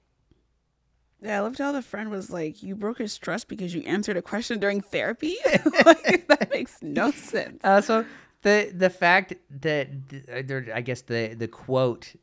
[1.23, 4.17] Yeah, I loved how the friend was like, "You broke his trust because you answered
[4.17, 5.37] a question during therapy."
[5.85, 7.61] like, that makes no sense.
[7.63, 8.05] Uh, so
[8.43, 9.89] the the fact that
[10.33, 12.15] uh, I guess the the quote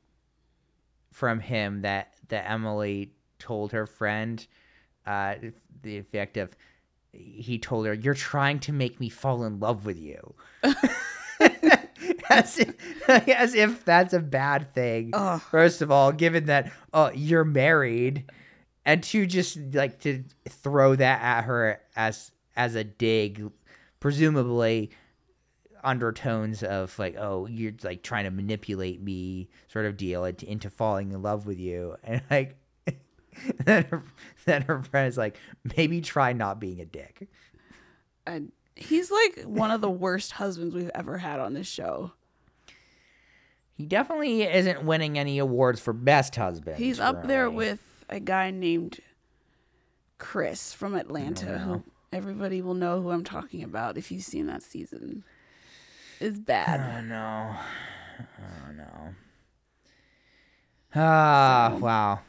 [1.11, 4.45] from him that that Emily told her friend,
[5.05, 5.35] uh,
[5.83, 6.55] the effect of
[7.13, 10.33] he told her, "You're trying to make me fall in love with you."
[12.29, 15.11] as, if, as if that's a bad thing.
[15.13, 15.41] Ugh.
[15.41, 18.29] First of all, given that uh, you're married,
[18.87, 23.51] and to just like to throw that at her as as a dig,
[23.99, 24.89] presumably
[25.83, 30.69] undertones of like, oh, you're like trying to manipulate me, sort of deal it into
[30.69, 32.57] falling in love with you, and like.
[33.65, 34.03] then, her,
[34.45, 35.37] then her friend is like,
[35.77, 37.27] maybe try not being a dick.
[38.25, 42.13] And he's like one of the worst husbands we've ever had on this show.
[43.75, 46.77] He definitely isn't winning any awards for best husband.
[46.77, 48.99] He's up there with a guy named
[50.17, 54.63] Chris from Atlanta, who everybody will know who I'm talking about if you've seen that
[54.63, 55.23] season.
[56.19, 56.79] Is bad.
[56.97, 57.55] Oh no.
[58.19, 59.13] Oh no.
[60.95, 62.19] Ah, wow.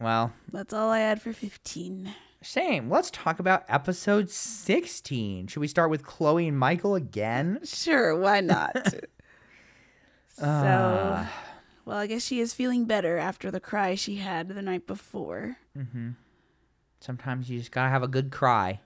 [0.00, 2.14] Well, That's all I had for 15.
[2.42, 2.90] same.
[2.90, 5.46] Let's talk about episode 16.
[5.46, 7.60] Should we start with Chloe and Michael again?
[7.64, 8.76] Sure, why not?
[10.28, 11.32] so, Ah.
[11.84, 15.56] Well, I guess she is feeling better after the cry she had the night before.
[15.76, 16.10] Mm-hmm.
[17.00, 18.80] Sometimes you just gotta have a good cry.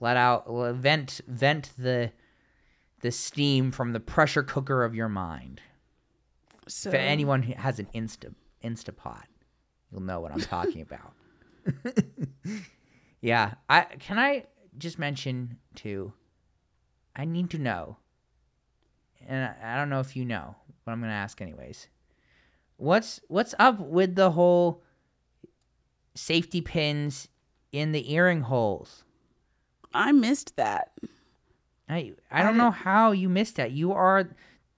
[0.00, 2.12] Let out, vent, vent the,
[3.00, 5.60] the steam from the pressure cooker of your mind.
[6.68, 8.34] So, If anyone who has an Insta
[8.64, 9.24] Instapot,
[9.90, 11.12] you'll know what I'm talking about.
[13.20, 16.12] yeah, I can I just mention too.
[17.14, 17.96] I need to know
[19.26, 21.88] and I, I don't know if you know, but I'm gonna ask anyways.
[22.76, 24.82] What's what's up with the whole
[26.14, 27.28] safety pins
[27.72, 29.04] in the earring holes?
[29.94, 30.92] I missed that.
[31.88, 33.72] I I I don't know how you missed that.
[33.72, 34.28] You are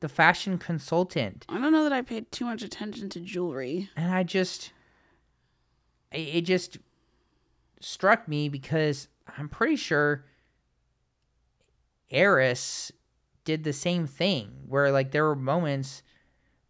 [0.01, 3.91] the fashion consultant, I don't know that I paid too much attention to jewelry.
[3.97, 4.73] and I just
[6.13, 6.79] it, it just
[7.81, 10.25] struck me because I'm pretty sure
[12.11, 12.93] Eris
[13.45, 16.03] did the same thing where like there were moments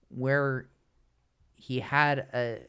[0.09, 0.69] where
[1.59, 2.61] he had a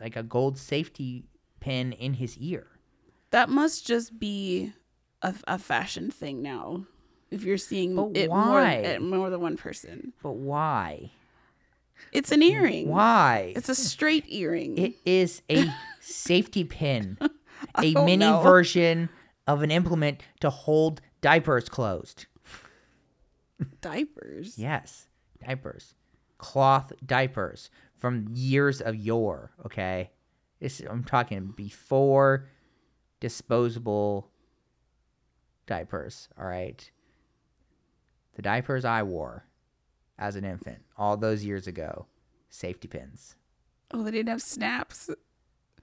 [0.00, 1.24] like a gold safety
[1.60, 2.66] pin in his ear.
[3.30, 4.72] That must just be
[5.22, 6.84] a, a fashion thing now.
[7.30, 8.74] If you're seeing But it more, why?
[8.82, 11.10] at more than one person, But why?
[12.12, 12.88] it's an earring.
[12.88, 13.52] Why?
[13.56, 14.76] It's a straight earring.
[14.78, 15.66] It is a
[16.00, 17.16] safety pin,
[17.78, 18.42] a don't mini know.
[18.42, 19.08] version
[19.46, 22.26] of an implement to hold diapers closed.
[23.80, 24.58] Diapers.
[24.58, 25.06] Yes,
[25.44, 25.94] diapers,
[26.44, 29.50] cloth diapers from years of yore.
[29.64, 30.10] Okay,
[30.60, 32.50] this I'm talking before
[33.18, 34.30] disposable
[35.66, 36.28] diapers.
[36.38, 36.90] All right,
[38.34, 39.46] the diapers I wore
[40.18, 42.04] as an infant all those years ago,
[42.50, 43.36] safety pins.
[43.90, 45.08] Oh, they didn't have snaps.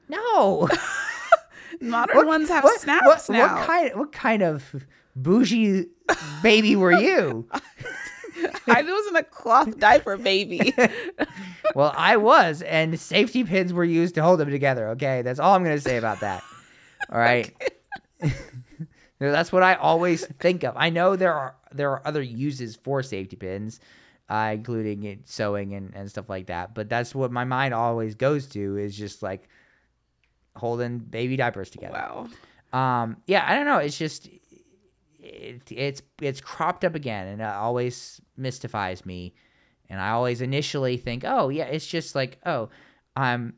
[0.07, 0.69] No.
[1.81, 3.57] Modern ones have what, snaps what, now.
[3.57, 3.91] What kind?
[3.95, 5.87] What kind of bougie
[6.43, 7.47] baby were you?
[8.67, 10.73] I wasn't a cloth diaper baby.
[11.75, 14.89] well, I was, and safety pins were used to hold them together.
[14.89, 16.43] Okay, that's all I'm gonna say about that.
[17.11, 17.53] All right.
[19.19, 20.73] That's what I always think of.
[20.75, 23.79] I know there are there are other uses for safety pins,
[24.29, 26.73] uh, including it sewing and, and stuff like that.
[26.73, 29.47] But that's what my mind always goes to is just like
[30.55, 31.93] holding baby diapers together.
[31.93, 32.27] wow.
[32.73, 33.77] Um, yeah, I don't know.
[33.77, 34.29] It's just
[35.21, 39.33] it, it's it's cropped up again, and it always mystifies me.
[39.89, 42.69] And I always initially think, oh yeah, it's just like oh,
[43.15, 43.53] I'm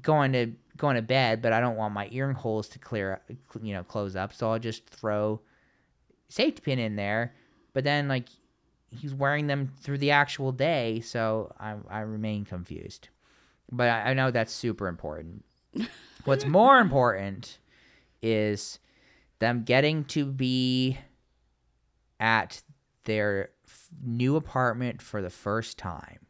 [0.00, 3.20] going to going to bed, but I don't want my earring holes to clear,
[3.62, 5.40] you know, close up, so I'll just throw
[6.28, 7.34] safety pin in there.
[7.72, 8.28] But then like
[8.90, 13.08] he's wearing them through the actual day, so I I remain confused.
[13.70, 15.44] But I, I know that's super important.
[16.24, 17.58] What's more important
[18.22, 18.78] is
[19.44, 20.98] them getting to be
[22.18, 22.62] at
[23.04, 26.20] their f- new apartment for the first time.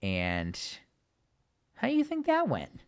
[0.00, 0.58] And
[1.74, 2.80] how do you think that went?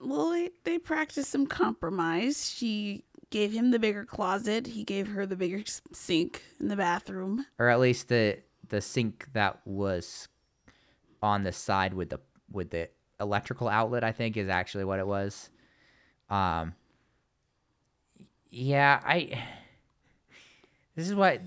[0.00, 2.50] Well, they, they practiced some compromise.
[2.50, 4.68] She gave him the bigger closet.
[4.68, 7.46] He gave her the bigger sink in the bathroom.
[7.58, 10.28] Or at least the the sink that was
[11.20, 12.88] on the side with the with the
[13.20, 15.50] electrical outlet, I think is actually what it was.
[16.30, 16.74] Um
[18.50, 19.42] yeah, I
[20.96, 21.40] this is what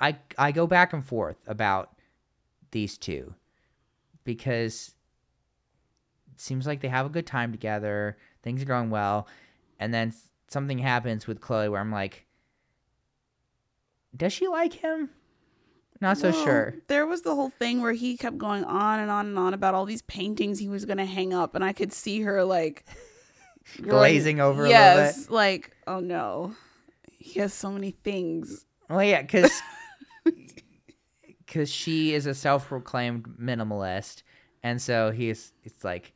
[0.00, 1.90] I I go back and forth about
[2.70, 3.34] these two
[4.24, 4.94] because
[6.34, 9.26] it seems like they have a good time together, things are going well,
[9.78, 10.12] and then
[10.48, 12.24] something happens with Chloe where I'm like
[14.16, 15.10] does she like him?
[16.00, 16.74] Not so Well, sure.
[16.86, 19.74] There was the whole thing where he kept going on and on and on about
[19.74, 22.84] all these paintings he was going to hang up, and I could see her like
[23.80, 26.54] Glazing over a little yes, like oh no,
[27.18, 28.66] he has so many things.
[28.88, 29.50] Well, yeah, because
[31.46, 34.22] because she is a self-proclaimed minimalist,
[34.62, 36.12] and so he's it's like,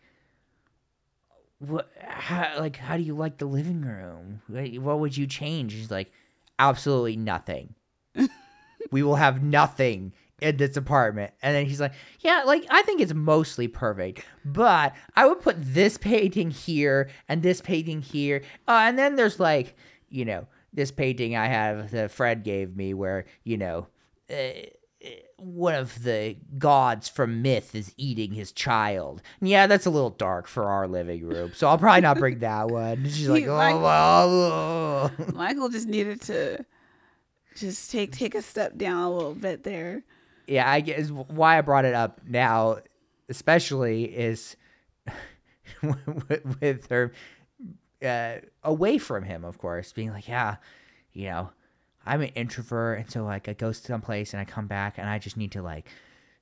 [1.59, 1.91] what?
[2.01, 4.43] How, like, how do you like the living room?
[4.49, 5.75] What would you change?
[5.75, 6.12] He's like,
[6.59, 7.75] absolutely nothing.
[8.91, 10.12] we will have nothing
[10.43, 11.33] in this apartment.
[11.43, 15.57] And then he's like, yeah, like I think it's mostly perfect, but I would put
[15.59, 18.43] this painting here and this painting here.
[18.69, 19.77] Uh, and then there's like,
[20.09, 23.87] you know, this painting I have that Fred gave me where, you know,
[24.31, 24.53] uh,
[25.37, 29.21] one of the gods from myth is eating his child.
[29.40, 32.69] Yeah, that's a little dark for our living room, so I'll probably not bring that
[32.69, 33.05] one.
[33.05, 36.65] She's like, oh, like- well, Michael just needed to
[37.57, 40.05] just take take a step down a little bit there.
[40.53, 42.79] Yeah, I guess why I brought it up now,
[43.29, 44.55] especially is
[45.83, 47.13] with, with her
[48.05, 50.57] uh, away from him, of course, being like, yeah,
[51.13, 51.50] you know,
[52.05, 55.19] I'm an introvert, and so like I go someplace and I come back and I
[55.19, 55.88] just need to like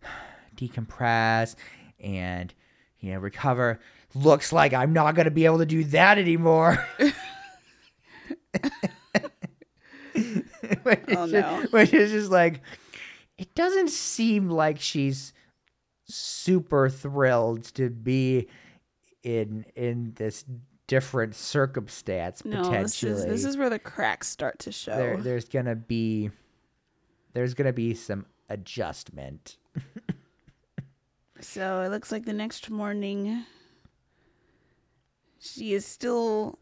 [0.57, 1.55] decompress
[2.01, 2.53] and
[2.99, 3.79] you know recover.
[4.15, 6.85] Looks like I'm not gonna be able to do that anymore.
[10.83, 11.27] which, Oh, no.
[11.27, 12.61] just, which is just like
[13.41, 15.33] it doesn't seem like she's
[16.05, 18.47] super thrilled to be
[19.23, 20.45] in in this
[20.87, 24.95] different circumstance No, potentially this is this is where the cracks start to show.
[24.95, 26.31] there, there's gonna be
[27.33, 29.57] there's gonna be some adjustment.
[31.41, 33.47] So it looks like the next morning
[35.39, 36.59] she is still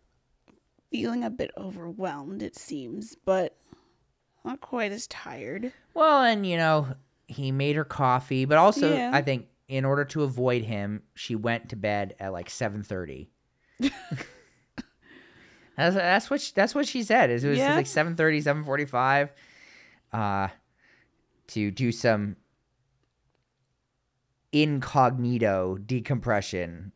[0.93, 3.57] feeling a bit overwhelmed, it seems, but
[4.45, 5.73] not quite as tired.
[5.95, 6.89] Well, and you know,
[7.27, 9.11] he made her coffee, but also Yeah.
[9.13, 13.31] I think in order to avoid him, she went to bed at like seven thirty.
[15.77, 17.31] that's that's what she, that's what she said.
[17.31, 17.75] Is it was Yeah.
[17.77, 19.31] like 7:30, 7:45,
[20.13, 20.49] uh,
[21.49, 22.37] to do some
[24.53, 26.93] incognito decompression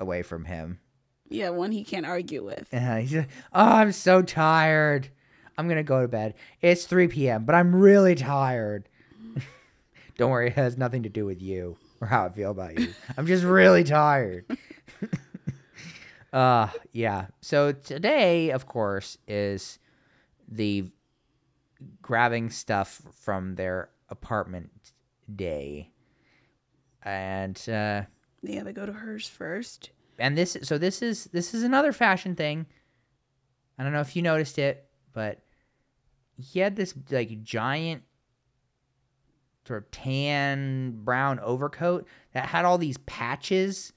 [0.00, 0.80] away from him.
[1.28, 2.72] Yeah, one he can't argue with.
[2.72, 5.08] Uh, he's like, oh, I'm so tired.
[5.58, 6.34] I'm gonna go to bed.
[6.60, 8.88] It's 3 p.m., but I'm really tired.
[10.18, 12.92] Don't worry, it has nothing to do with you or how I feel about you.
[13.16, 14.44] I'm just really tired.
[16.32, 17.26] uh, yeah.
[17.40, 19.78] So today, of course, is
[20.48, 20.90] the
[22.02, 24.92] grabbing stuff from their apartment
[25.34, 25.90] day,
[27.02, 28.02] and uh,
[28.42, 29.90] Yeah, they go to hers first.
[30.18, 32.66] and this so this is this is another fashion thing.
[33.78, 35.42] I don't know if you noticed it, but
[36.36, 38.02] he had this like giant
[39.66, 43.92] sort of tan brown overcoat that had all these patches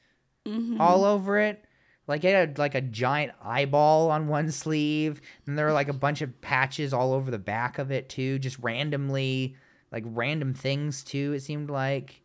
[0.47, 0.79] Mm-hmm.
[0.81, 1.63] all over it.
[2.07, 5.93] Like it had like a giant eyeball on one sleeve, and there were like a
[5.93, 9.55] bunch of patches all over the back of it too, just randomly,
[9.91, 11.33] like random things too.
[11.33, 12.23] It seemed like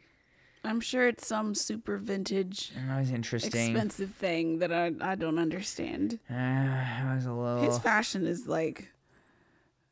[0.63, 3.73] I'm sure it's some super vintage, and that was interesting.
[3.73, 6.19] expensive thing that I, I don't understand.
[6.31, 8.91] Uh, it was a little, His fashion is like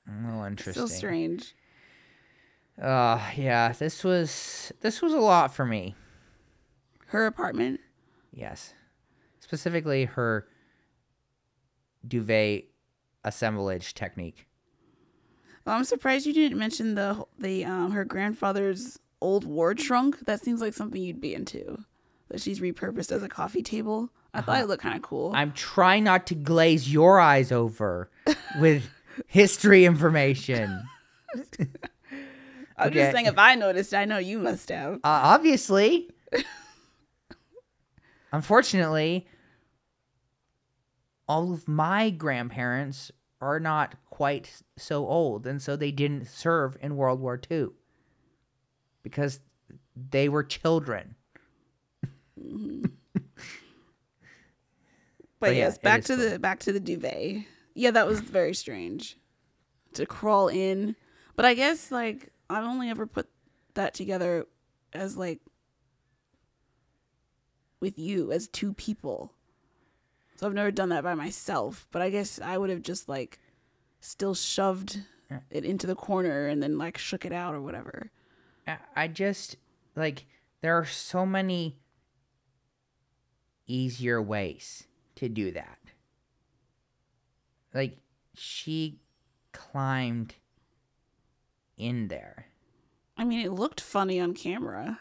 [0.09, 0.87] a little interesting.
[0.87, 1.55] so strange.
[2.81, 5.95] Uh, yeah, this was this was a lot for me.
[7.07, 7.81] Her apartment.
[8.33, 8.73] Yes,
[9.41, 10.47] specifically her
[12.07, 12.65] duvet
[13.25, 14.47] assemblage technique.
[15.65, 20.27] Well, I'm surprised you didn't mention the the um her grandfather's old war trunk.
[20.27, 21.85] That seems like something you'd be into.
[22.31, 24.11] That she's repurposed as a coffee table.
[24.35, 25.33] I thought it looked kind of cool.
[25.35, 28.11] I'm trying not to glaze your eyes over
[28.59, 28.83] with
[29.27, 30.83] history information.
[32.77, 32.95] I'm okay.
[32.95, 34.95] just saying, if I noticed, I know you must have.
[34.97, 36.11] Uh, obviously.
[38.33, 39.27] Unfortunately,
[41.29, 46.97] all of my grandparents are not quite so old, and so they didn't serve in
[46.97, 47.69] World War II
[49.03, 49.41] because
[49.95, 51.15] they were children.
[55.43, 57.45] But, But yes, it back to the back to the duvet.
[57.75, 59.19] Yeah, that was very strange
[59.95, 60.97] to crawl in.
[61.37, 63.29] But I guess like I've only ever put
[63.75, 64.47] that together
[64.93, 65.41] as like
[67.81, 69.33] with you as two people.
[70.37, 71.87] So I've never done that by myself.
[71.91, 73.39] But I guess I would have just like
[74.01, 75.01] still shoved
[75.51, 78.11] it into the corner and then like shook it out or whatever.
[78.95, 79.57] I- just
[79.97, 80.27] like
[80.61, 81.79] there are so many
[83.67, 84.85] easier ways
[85.17, 85.79] to do that.
[87.75, 87.99] Like
[88.35, 89.01] she
[89.53, 90.35] climbed
[91.77, 92.47] in there.
[93.17, 94.99] I mean, it looked funny on camera.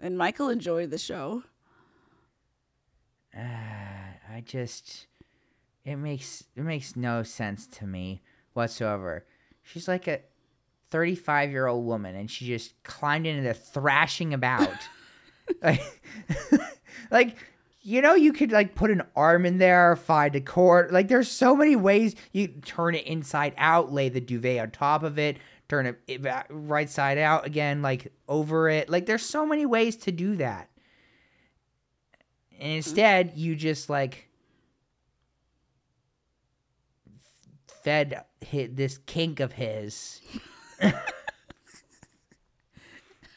[0.00, 1.42] And Michael enjoyed the show.
[3.36, 3.40] Uh,
[4.32, 5.06] I just
[5.84, 8.22] it makes it makes no sense to me
[8.52, 9.26] whatsoever.
[9.62, 10.20] She's like a
[10.90, 14.76] 35 year old woman and she just climbed into there thrashing about.
[15.62, 16.02] like,
[17.10, 17.36] like
[17.82, 20.92] you know you could like put an arm in there, find a cord.
[20.92, 25.02] Like there's so many ways you turn it inside out, lay the duvet on top
[25.02, 26.20] of it, turn it
[26.50, 28.90] right side out again, like over it.
[28.90, 30.68] Like there's so many ways to do that.
[32.52, 32.76] And mm-hmm.
[32.76, 34.28] instead, you just like
[37.82, 40.20] fed hit this kink of his.
[40.80, 40.94] and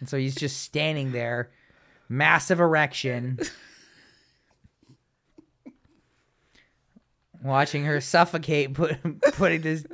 [0.05, 1.51] so he's just standing there,
[2.09, 3.39] massive erection,
[7.43, 8.97] watching her suffocate, put,
[9.33, 9.85] putting this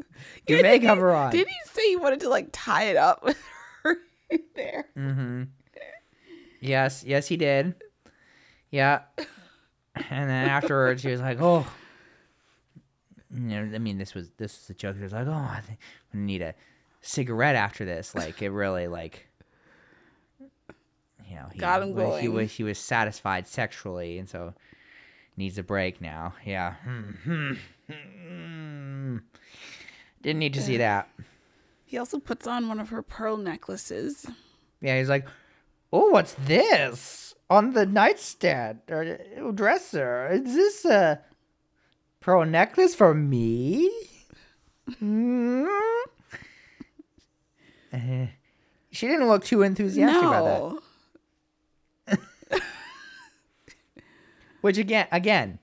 [0.46, 1.32] duvet cover on.
[1.32, 3.42] Did he say he wanted to like tie it up with
[3.84, 3.98] her
[4.56, 4.88] there?
[4.98, 5.44] Mm-hmm.
[6.62, 7.76] Yes, yes, he did.
[8.70, 9.02] Yeah.
[9.96, 11.66] And then afterwards, he was like, "Oh,
[13.34, 15.62] you know, I mean, this was this was a joke." He was like, "Oh, I
[15.66, 15.80] think
[16.14, 16.54] I need a
[17.02, 19.28] cigarette after this." Like, it really like,
[20.40, 22.36] you know, he, Got him wa- He going.
[22.38, 24.54] was he was satisfied sexually, and so
[25.40, 26.36] needs a break now.
[26.46, 26.76] Yeah.
[30.22, 31.10] Didn't need to see that.
[31.86, 34.28] He also puts on one of her pearl necklaces.
[34.82, 35.28] Yeah, he's like,
[35.92, 39.18] "Oh, what's this on the nightstand or
[39.56, 40.28] dresser?
[40.28, 41.22] Is this a
[42.20, 43.90] pearl necklace for me?"
[45.00, 45.66] Hmm?
[48.92, 50.82] She didn't look too enthusiastic about that.
[54.62, 55.60] Which again, again,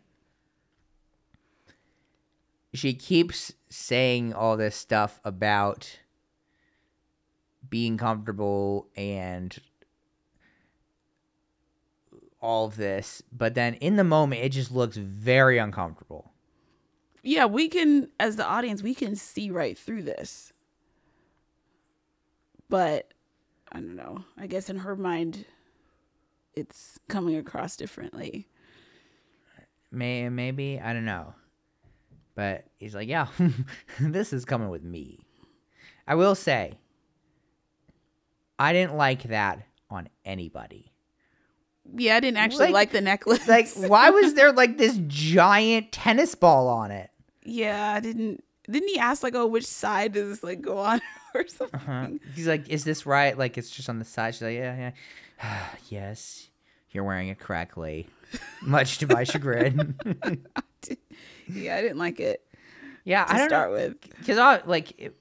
[2.72, 5.98] she keeps saying all this stuff about
[7.68, 9.58] being comfortable and
[12.40, 16.32] all of this, but then in the moment, it just looks very uncomfortable.
[17.22, 20.52] Yeah, we can, as the audience, we can see right through this.
[22.68, 23.12] But
[23.72, 24.24] I don't know.
[24.38, 25.44] I guess in her mind,
[26.54, 28.46] it's coming across differently.
[29.96, 31.34] May maybe I don't know,
[32.34, 33.26] but he's like, yeah,
[34.00, 35.18] this is coming with me.
[36.06, 36.78] I will say,
[38.58, 40.92] I didn't like that on anybody.
[41.96, 43.46] Yeah, I didn't actually Like- like, the necklace.
[43.48, 47.10] Like, why was there like this giant tennis ball on it?
[47.44, 48.42] yeah, I didn't.
[48.68, 51.00] Didn't he ask like, oh, which side does this like go on
[51.34, 51.78] or something?
[51.80, 52.08] Uh-huh.
[52.34, 53.38] He's like, is this right?
[53.38, 54.34] Like, it's just on the side.
[54.34, 54.92] She's like, yeah,
[55.40, 55.66] yeah.
[55.88, 56.48] yes,
[56.90, 58.08] you're wearing it correctly,
[58.62, 59.96] much to my chagrin.
[61.48, 62.42] Yeah, I didn't like it
[63.04, 63.74] yeah, to I don't start know.
[63.76, 64.00] with.
[64.18, 65.16] because like it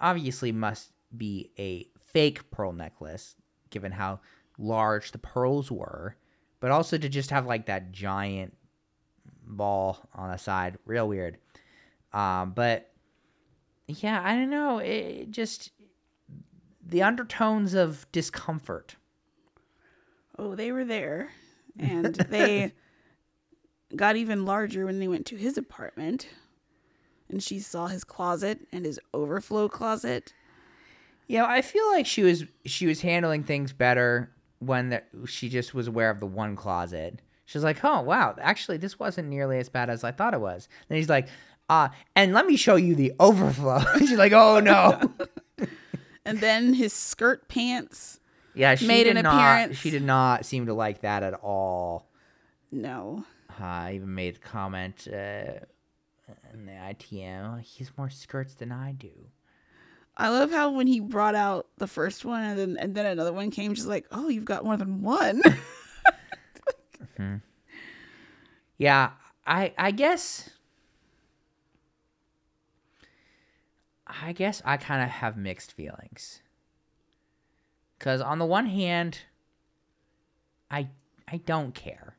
[0.00, 3.36] obviously must be a fake pearl necklace
[3.70, 4.20] given how
[4.58, 6.16] large the pearls were
[6.60, 8.56] but also to just have like that giant
[9.46, 11.36] ball on the side real weird
[12.14, 12.90] um but
[13.86, 15.72] yeah i don't know it, it just
[16.86, 18.96] the undertones of discomfort
[20.38, 21.30] Oh, they were there,
[21.78, 22.72] and they
[23.94, 26.28] got even larger when they went to his apartment,
[27.28, 30.32] and she saw his closet and his overflow closet.
[31.28, 35.74] Yeah, I feel like she was she was handling things better when the, she just
[35.74, 37.20] was aware of the one closet.
[37.46, 40.68] She's like, "Oh wow, actually, this wasn't nearly as bad as I thought it was."
[40.88, 41.28] And he's like,
[41.68, 45.00] "Uh, and let me show you the overflow." She's like, "Oh no."
[46.26, 48.18] And then his skirt pants.
[48.56, 49.34] Yeah, she Made did an not.
[49.34, 49.78] appearance.
[49.78, 52.08] She did not seem to like that at all.
[52.72, 53.24] No.
[53.60, 55.60] Uh, I even made a comment uh,
[56.52, 57.60] in the ITM.
[57.62, 59.10] He's more skirts than I do.
[60.16, 63.32] I love how when he brought out the first one and then and then another
[63.34, 65.42] one came, just like, oh, you've got more than one.
[68.78, 69.12] Yeah,
[69.46, 70.50] I I guess
[74.06, 76.42] I guess I kind of have mixed feelings.
[77.98, 79.20] Cuz on the one hand
[80.70, 80.88] I
[81.28, 82.16] I don't care.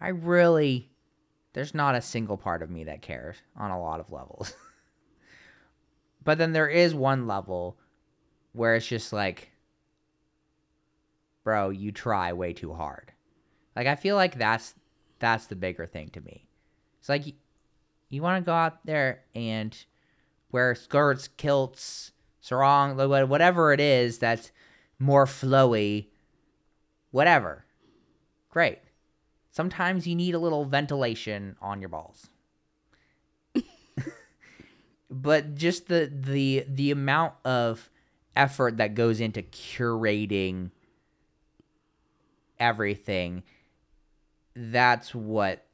[0.00, 0.90] I really
[1.52, 4.54] there's not a single part of me that cares on a lot of levels.
[6.24, 7.76] but then there is one level
[8.52, 9.50] where it's just like
[11.42, 13.12] bro, you try way too hard.
[13.74, 14.74] Like I feel like that's
[15.18, 16.46] that's the bigger thing to me.
[16.98, 17.32] It's like you,
[18.08, 19.76] you want to go out there and
[20.50, 22.96] wear skirts, kilts, sarong,
[23.28, 24.52] whatever it is that's
[25.00, 26.06] more flowy,
[27.10, 27.64] whatever.
[28.50, 28.78] Great.
[29.50, 32.28] Sometimes you need a little ventilation on your balls.
[35.10, 37.90] but just the the the amount of
[38.36, 40.70] effort that goes into curating
[42.60, 43.42] everything
[44.54, 45.66] that's what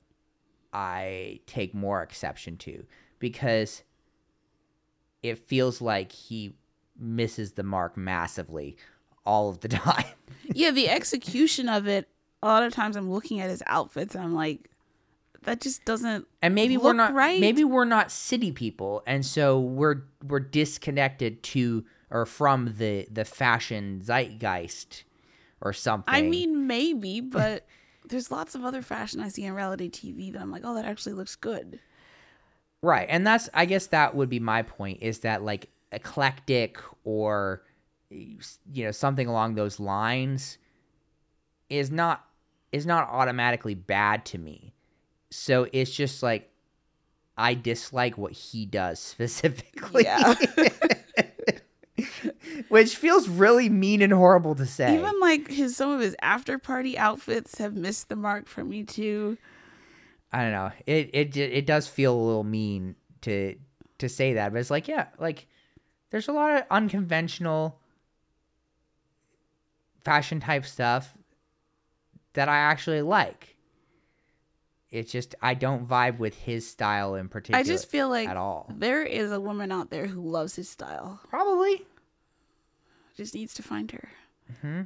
[0.73, 2.87] I take more exception to
[3.19, 3.83] because
[5.23, 6.57] it feels like he
[6.99, 8.77] misses the mark massively
[9.27, 10.05] all of the time.
[10.55, 12.09] yeah, the execution of it,
[12.43, 14.71] a lot of times I'm looking at his outfits and I'm like,
[15.43, 17.41] that just doesn't And maybe we're not right.
[17.41, 23.25] maybe we're not city people and so we're we're disconnected to or from the the
[23.25, 25.05] fashion zeitgeist
[25.61, 26.13] or something.
[26.13, 27.65] I mean, maybe, but
[28.09, 30.85] there's lots of other fashion I see on reality TV that I'm like, oh, that
[30.85, 31.79] actually looks good.
[32.83, 33.07] Right.
[33.09, 37.63] And that's I guess that would be my point is that like eclectic or
[38.11, 40.59] you know something along those lines
[41.69, 42.25] is not
[42.73, 44.73] is not automatically bad to me.
[45.31, 46.51] So it's just like
[47.37, 50.05] I dislike what he does specifically.
[50.05, 50.35] Yeah.
[52.69, 54.97] Which feels really mean and horrible to say.
[54.99, 58.83] Even like his some of his after party outfits have missed the mark for me
[58.83, 59.37] too.
[60.33, 60.73] I don't know.
[60.87, 63.57] It it it does feel a little mean to
[63.99, 65.47] to say that, but it's like yeah, like
[66.11, 67.81] there's a lot of unconventional
[70.07, 71.13] fashion type stuff
[72.35, 73.57] that I actually like.
[74.91, 77.59] It's just I don't vibe with his style in particular.
[77.59, 78.73] I just feel like at all.
[78.75, 81.21] there is a woman out there who loves his style.
[81.29, 81.85] Probably.
[83.17, 84.09] Just needs to find her.
[84.61, 84.83] hmm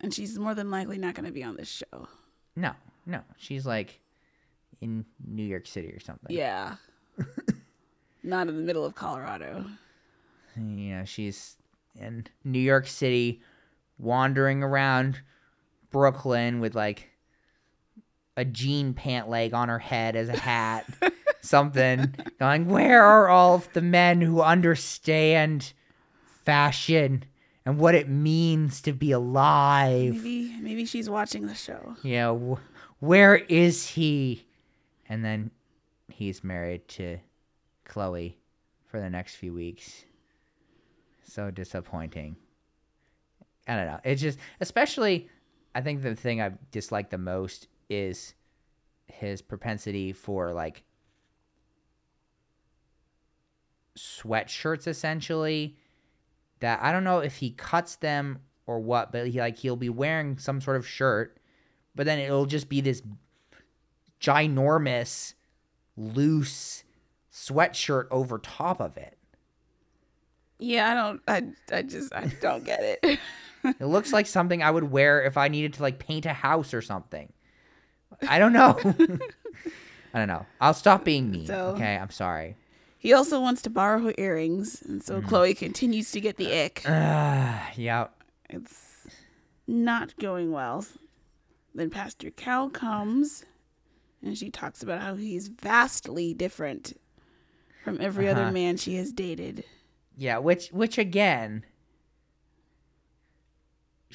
[0.00, 2.06] And she's more than likely not going to be on this show.
[2.54, 2.72] No,
[3.04, 3.20] no.
[3.36, 4.00] She's like
[4.80, 6.34] in New York City or something.
[6.34, 6.76] Yeah.
[8.22, 9.64] not in the middle of Colorado.
[10.56, 10.62] You
[10.96, 11.56] know, she's
[12.00, 13.42] in New York City,
[13.98, 15.20] wandering around
[15.90, 17.10] Brooklyn with like
[18.36, 20.86] a jean pant leg on her head as a hat,
[21.40, 25.72] something, going, Where are all of the men who understand
[26.44, 27.24] fashion
[27.64, 30.14] and what it means to be alive?
[30.16, 31.96] Maybe maybe she's watching the show.
[32.02, 34.46] Yeah, wh- where is he?
[35.08, 35.50] And then
[36.08, 37.18] he's married to
[37.84, 38.38] Chloe
[38.86, 40.04] for the next few weeks.
[41.24, 42.36] So disappointing.
[43.66, 44.00] I don't know.
[44.04, 45.28] It's just, especially,
[45.74, 48.34] I think the thing I dislike the most is
[49.06, 50.84] his propensity for like
[53.98, 55.76] sweatshirts, essentially.
[56.60, 59.90] That I don't know if he cuts them or what, but he like he'll be
[59.90, 61.38] wearing some sort of shirt,
[61.94, 63.02] but then it'll just be this
[64.20, 65.34] ginormous,
[65.96, 66.84] loose
[67.32, 69.18] sweatshirt over top of it.
[70.58, 73.18] Yeah, I don't I I just I don't get it.
[73.80, 76.72] It looks like something I would wear if I needed to like paint a house
[76.74, 77.32] or something.
[78.28, 78.78] I don't know.
[80.14, 80.46] I don't know.
[80.60, 81.46] I'll stop being mean.
[81.46, 82.56] So- okay, I'm sorry.
[82.98, 86.82] he also wants to borrow her earrings, and so Chloe continues to get the ick.
[86.86, 88.06] Uh, yeah.
[88.48, 89.06] It's
[89.66, 90.84] not going well.
[91.74, 93.44] Then Pastor Cal comes
[94.22, 96.98] and she talks about how he's vastly different
[97.84, 98.40] from every Uh-huh.
[98.40, 99.64] other man she has dated.
[100.16, 101.64] Yeah, which which again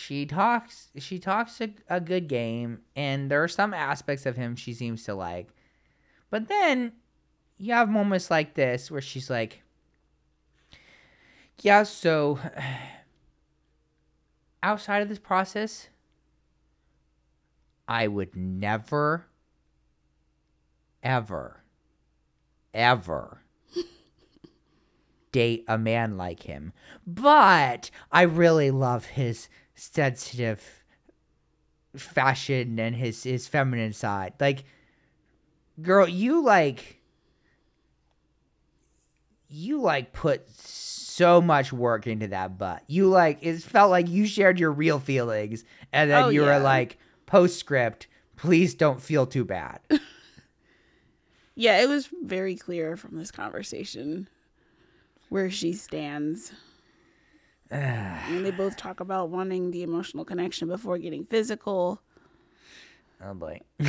[0.02, 4.56] she talks she talks a, a good game and there are some aspects of him
[4.56, 5.50] she seems to like.
[6.32, 6.94] But then
[7.58, 9.62] you have moments like this where she's like
[11.62, 12.40] Yeah, so
[14.64, 15.90] outside of this process
[17.88, 19.28] I would never
[21.04, 21.64] ever
[22.74, 23.44] ever
[25.32, 26.74] date a man like him.
[27.06, 29.48] But I really love his
[29.82, 30.84] sensitive
[31.96, 34.34] fashion and his his feminine side.
[34.40, 34.64] Like
[35.82, 37.00] girl, you like
[39.50, 42.84] you like put so much work into that butt.
[42.88, 46.58] You like it felt like you shared your real feelings and then Oh, you yeah.
[46.58, 48.06] were like postscript,
[48.36, 49.80] please don't feel too bad.
[51.54, 54.30] Yeah, it was very clear from this conversation
[55.28, 56.54] where she stands.
[58.30, 62.02] and they both talk about wanting the emotional connection before getting physical.
[63.24, 63.60] oh boy.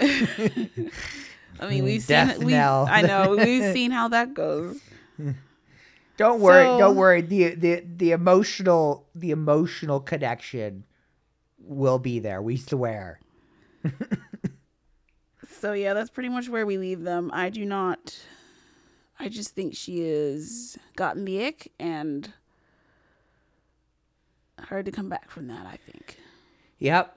[0.00, 2.54] I mean, we've Death seen we.
[2.56, 4.78] I know, we've seen how that goes.
[6.16, 7.20] Don't worry, So- don't worry.
[7.20, 10.84] The the the emotional the emotional connection
[11.60, 12.42] will be there.
[12.42, 13.20] We swear.
[15.48, 17.30] So yeah, that's pretty much where we leave them.
[17.32, 18.18] I do not
[19.20, 22.32] I just think she is gotten the ick and
[24.64, 26.18] hard to come back from that, I think.
[26.78, 27.16] Yep.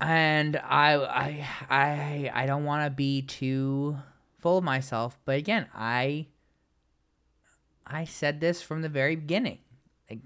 [0.00, 3.98] And I I I I don't want to be too
[4.38, 6.26] full of myself, but again, I
[7.86, 9.58] I said this from the very beginning.
[10.10, 10.20] Like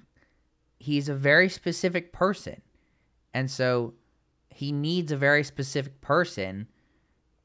[0.78, 2.62] he's a very specific person.
[3.34, 3.94] And so
[4.48, 6.68] he needs a very specific person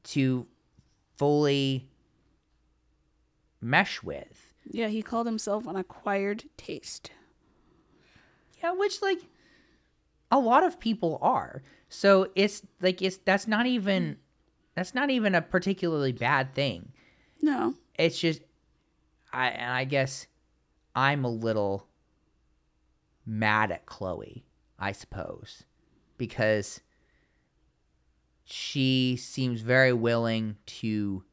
[0.03, 0.47] to
[1.17, 1.89] fully
[3.59, 4.53] mesh with.
[4.63, 7.11] Yeah, he called himself an acquired taste.
[8.61, 9.19] Yeah, which like
[10.31, 11.61] a lot of people are.
[11.89, 14.17] So it's like it's that's not even
[14.75, 16.91] that's not even a particularly bad thing.
[17.41, 17.75] No.
[17.97, 18.41] It's just
[19.33, 20.27] I and I guess
[20.95, 21.87] I'm a little
[23.25, 24.45] mad at Chloe,
[24.79, 25.63] I suppose,
[26.17, 26.81] because
[28.43, 31.23] she seems very willing to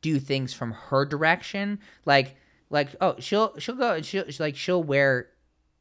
[0.00, 2.36] do things from her direction like
[2.70, 5.28] like oh she'll she'll go she'll she's like she'll wear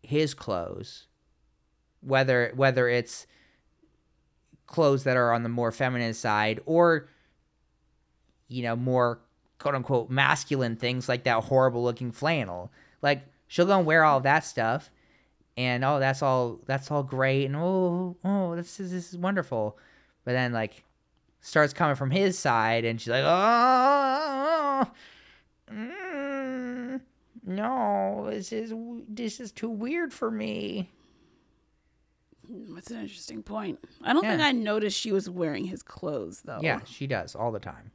[0.03, 1.07] his clothes
[2.01, 3.27] whether whether it's
[4.67, 7.09] clothes that are on the more feminine side or
[8.47, 9.19] you know more
[9.59, 12.71] quote unquote masculine things like that horrible looking flannel.
[13.01, 14.91] Like she'll go and wear all that stuff
[15.55, 19.77] and oh that's all that's all great and oh oh this is this is wonderful.
[20.25, 20.83] But then like
[21.41, 24.91] starts coming from his side and she's like oh
[25.71, 25.91] mm,
[27.47, 28.73] no this is
[29.09, 30.89] this is too weird for me
[32.49, 33.79] That's an interesting point.
[34.03, 36.59] I don't think I noticed she was wearing his clothes though.
[36.61, 37.91] yeah she does all the time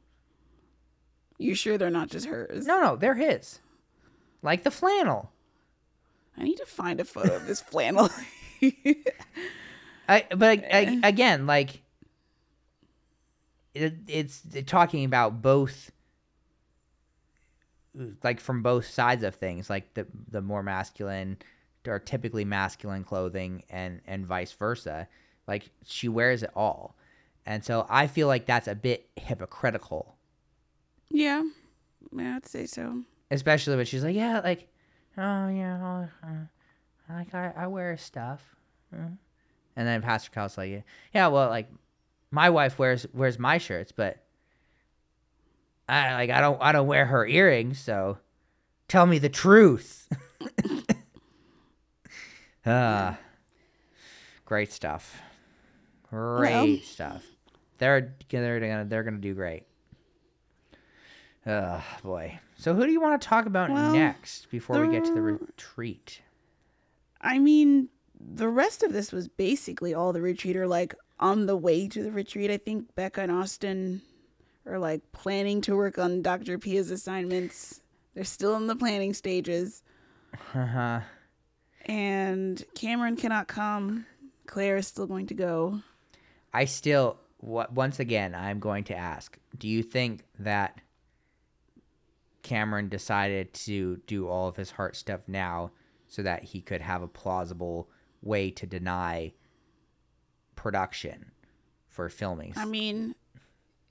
[1.37, 2.65] You sure they're not just hers?
[2.67, 3.59] no no they're his
[4.41, 5.31] like the flannel
[6.37, 8.09] I need to find a photo of this flannel.
[10.09, 11.81] I, but I, again, like
[13.75, 15.91] it, it's talking about both
[18.23, 21.37] like from both sides of things, like the the more masculine
[21.87, 25.07] or typically masculine clothing and and vice versa.
[25.47, 26.95] Like she wears it all.
[27.45, 30.15] And so I feel like that's a bit hypocritical,
[31.09, 31.43] Yeah.
[32.15, 33.01] Yeah, I'd say so.
[33.29, 34.67] especially when she's like, yeah, like,
[35.17, 36.35] oh yeah, uh,
[37.09, 38.55] like I, I wear stuff,
[38.93, 39.07] uh."
[39.75, 40.83] and then Pastor Cal's like,
[41.13, 41.67] yeah, well, like
[42.31, 44.22] my wife wears wears my shirts, but
[45.89, 48.17] I like I don't I don't wear her earrings, so
[48.87, 50.07] tell me the truth.
[52.65, 53.17] Ah,
[54.45, 55.21] great stuff.
[56.09, 57.23] Great stuff.
[57.77, 59.63] They're they're gonna they're gonna do great.
[61.45, 62.39] Oh boy.
[62.55, 65.15] So who do you want to talk about Well, next before we get to the
[65.15, 66.21] the- retreat?
[67.19, 71.57] I mean, the rest of this was basically all the retreat or like on the
[71.57, 72.49] way to the retreat.
[72.49, 74.01] I think Becca and Austin
[74.65, 76.57] are like planning to work on Dr.
[76.57, 77.81] Pia's assignments.
[78.13, 79.83] They're still in the planning stages.
[80.53, 81.01] Uh-huh.
[81.85, 84.05] And Cameron cannot come.
[84.45, 85.81] Clare is still going to go.
[86.53, 90.79] I still what once again I'm going to ask, do you think that
[92.41, 95.71] Cameron decided to do all of his heart stuff now
[96.07, 97.89] so that he could have a plausible
[98.21, 99.33] way to deny
[100.55, 101.31] production
[101.87, 102.53] for filming?
[102.55, 103.15] I mean,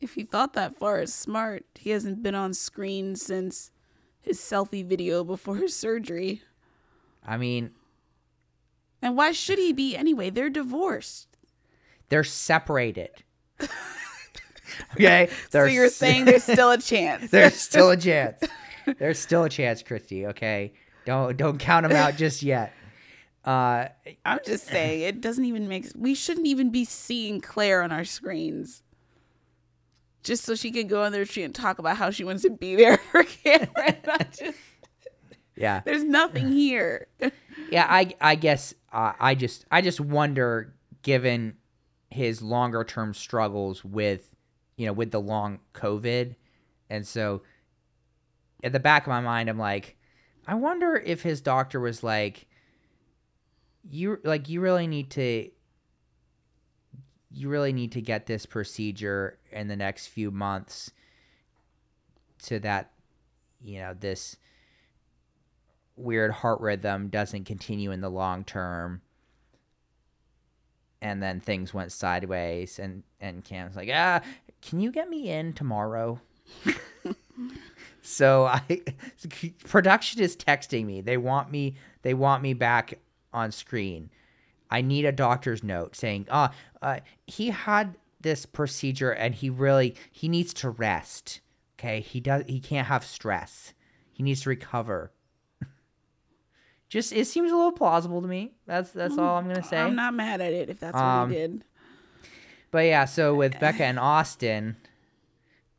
[0.03, 1.65] if he thought that far, it's smart.
[1.77, 3.71] He hasn't been on screen since
[4.21, 6.43] his selfie video before his surgery.
[7.27, 7.71] I mean,
[9.01, 10.31] And why should he be anyway?
[10.31, 11.29] They're divorced.
[12.09, 13.11] they're separated.
[14.95, 15.29] okay?
[15.51, 17.31] They're so you're s- saying there's still a chance.
[17.31, 18.43] There's still a chance.
[18.99, 20.27] There's still a chance, Christy.
[20.27, 20.73] Okay,
[21.05, 22.73] don't don't count them out just yet.
[23.45, 23.87] Uh,
[24.25, 28.05] I'm just saying it doesn't even make we shouldn't even be seeing Clare on our
[28.05, 28.83] screens.
[30.23, 32.51] Just so she can go on the retreat and talk about how she wants to
[32.51, 33.97] be there for Cameron.
[34.07, 34.59] Not just
[35.57, 37.07] yeah, there's nothing here.
[37.71, 37.87] yeah.
[37.89, 41.57] I I guess uh, I just I just wonder, given
[42.11, 44.35] his longer term struggles with,
[44.77, 46.37] you know, with the long COVID,
[46.89, 47.43] and so
[48.65, 49.97] at the back of my mind, I'm like,
[50.47, 52.47] I wonder if his doctor was like,
[53.89, 55.51] you like you really need to
[57.35, 60.91] you really need to get this procedure in the next few months
[62.39, 62.91] so that
[63.63, 64.37] you know this
[65.97, 69.03] weird heart rhythm doesn't continue in the long term.
[71.01, 74.21] And then things went sideways and and cam's like ah
[74.61, 76.21] can you get me in tomorrow?
[78.03, 78.83] So i
[79.65, 81.01] production is texting me.
[81.01, 82.99] They want me they want me back
[83.33, 84.11] on screen
[84.73, 89.95] I need a doctor's note saying, "Ah, uh, he had this procedure and he really
[90.11, 91.41] he needs to rest.
[91.79, 93.75] Okay, he does he can't have stress.
[94.13, 95.13] He needs to recover."
[96.89, 98.53] Just it seems a little plausible to me.
[98.67, 99.79] That's that's all I'm gonna say.
[99.79, 101.65] I'm not mad at it if that's what Um, he did.
[102.71, 104.77] But yeah, so with Becca and Austin,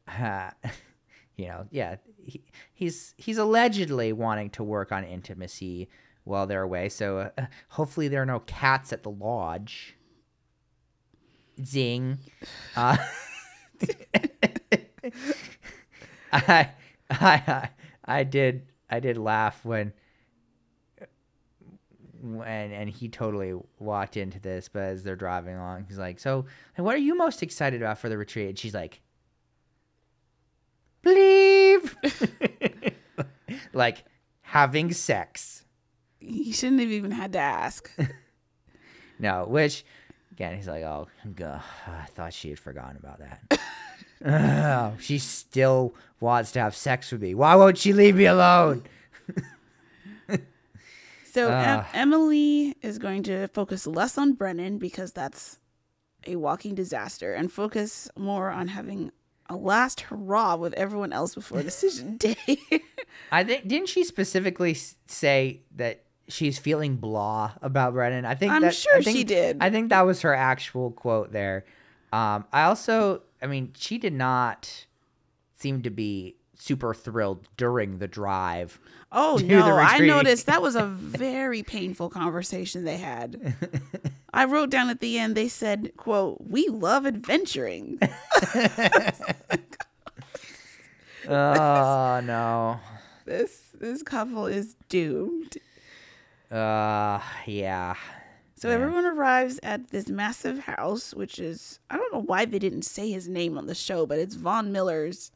[0.07, 0.51] uh,
[1.35, 5.89] you know, yeah, he, he's he's allegedly wanting to work on intimacy
[6.24, 6.89] while they're away.
[6.89, 9.95] So uh, hopefully there are no cats at the lodge.
[11.63, 12.17] Zing.
[12.76, 12.97] Uh,
[16.32, 16.69] I,
[17.09, 17.69] I
[18.05, 19.93] I did I did laugh when
[22.21, 26.45] when and he totally walked into this but as they're driving along he's like so
[26.78, 29.01] what are you most excited about for the retreat and she's like
[31.01, 31.97] believe
[33.74, 34.05] like
[34.41, 35.62] having sex
[36.26, 37.91] He shouldn't have even had to ask.
[39.19, 39.86] no which
[40.32, 43.59] again he's like oh God, i thought she had forgotten about that
[44.26, 48.84] oh, she still wants to have sex with me why won't she leave me alone
[51.26, 51.89] So em- Ah.
[51.93, 55.57] Emily is going to focus less on Brennan because that's
[56.28, 59.11] a walking disaster and focus more on having
[59.49, 62.36] a last hurrah with everyone else before decision day.
[63.32, 64.76] I think didn't she specifically
[65.07, 68.26] say that she's feeling blah about Brennan?
[68.26, 69.57] I think I'm that, sure I think- she did.
[69.61, 71.65] I think that was her actual quote there.
[72.11, 74.86] Um, I also, I mean, she did not
[75.57, 78.80] seem to be super thrilled during the drive.
[79.11, 83.55] oh no, I noticed that was a very painful conversation they had.
[84.34, 87.99] I wrote down at the end they said, quote, "We love adventuring."
[91.28, 92.80] oh no.
[93.26, 95.57] this this couple is doomed.
[96.53, 97.95] Uh, yeah.
[98.55, 98.75] So Yeah.
[98.75, 103.09] everyone arrives at this massive house, which is I don't know why they didn't say
[103.11, 105.31] his name on the show, but it's Von Miller's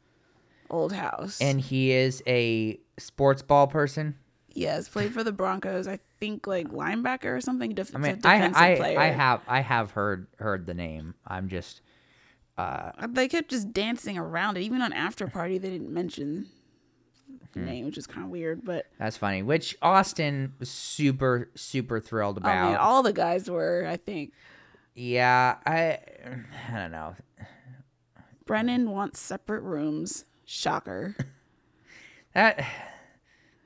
[0.70, 1.40] old house.
[1.40, 4.14] and he is a sports ball person.
[4.54, 5.86] yes, played for the Broncos.
[5.88, 7.74] I think like linebacker or something.
[7.74, 8.98] Def- I mean, I defensive I, player.
[8.98, 11.14] I have I have heard heard the name.
[11.26, 11.80] I'm just
[12.56, 14.62] uh They kept just dancing around it.
[14.62, 16.46] Even on after party, they didn't mention
[17.54, 17.64] Hmm.
[17.64, 18.64] name, which is kind of weird.
[18.64, 19.42] But that's funny.
[19.42, 22.56] Which Austin was super super thrilled about.
[22.56, 23.86] I mean, all the guys were.
[23.88, 24.32] I think
[24.94, 25.98] yeah, I
[26.68, 27.14] I don't know.
[28.46, 30.24] Brennan wants separate rooms.
[30.44, 31.16] Shocker.
[32.34, 32.64] That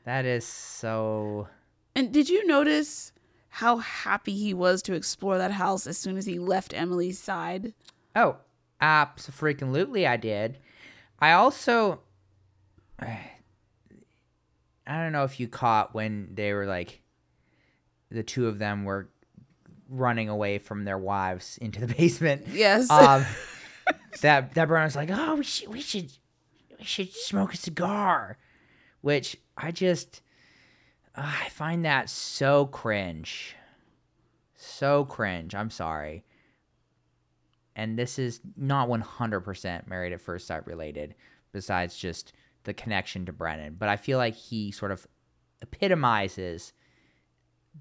[0.05, 1.49] that is so
[1.97, 3.13] And did you notice
[3.49, 7.75] how happy he was to explore that house as soon as he left Emily's side?
[8.17, 8.37] Oh,
[8.81, 10.59] absolutely, I did.
[11.19, 12.01] I also,
[14.87, 17.03] I don't know if you caught when they were like,
[18.11, 19.09] the two of them were
[19.89, 22.47] running away from their wives into the basement.
[22.49, 22.91] Yes.
[22.91, 23.25] Um,
[24.21, 26.13] that that Brian was like, oh, we should we should
[26.79, 28.39] we should smoke a cigar,
[29.01, 30.23] which I just
[31.15, 33.57] uh, I find that so cringe,
[34.57, 35.55] so cringe.
[35.55, 36.25] I'm sorry.
[37.75, 41.15] And this is not 100% married at first sight related,
[41.53, 42.35] besides just
[42.65, 43.77] the connection to Brennan.
[43.79, 45.07] But I feel like he sort of
[45.61, 46.73] epitomizes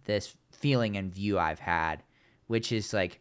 [0.05, 2.03] this feeling and view I've had,
[2.47, 3.19] which is like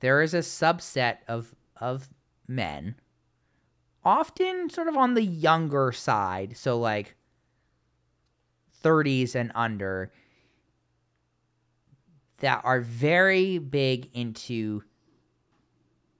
[0.00, 2.08] there is a subset of of
[2.46, 2.96] men
[4.04, 7.14] often sort of on the younger side so like
[8.82, 10.12] 30s and under
[12.38, 14.82] that are very big into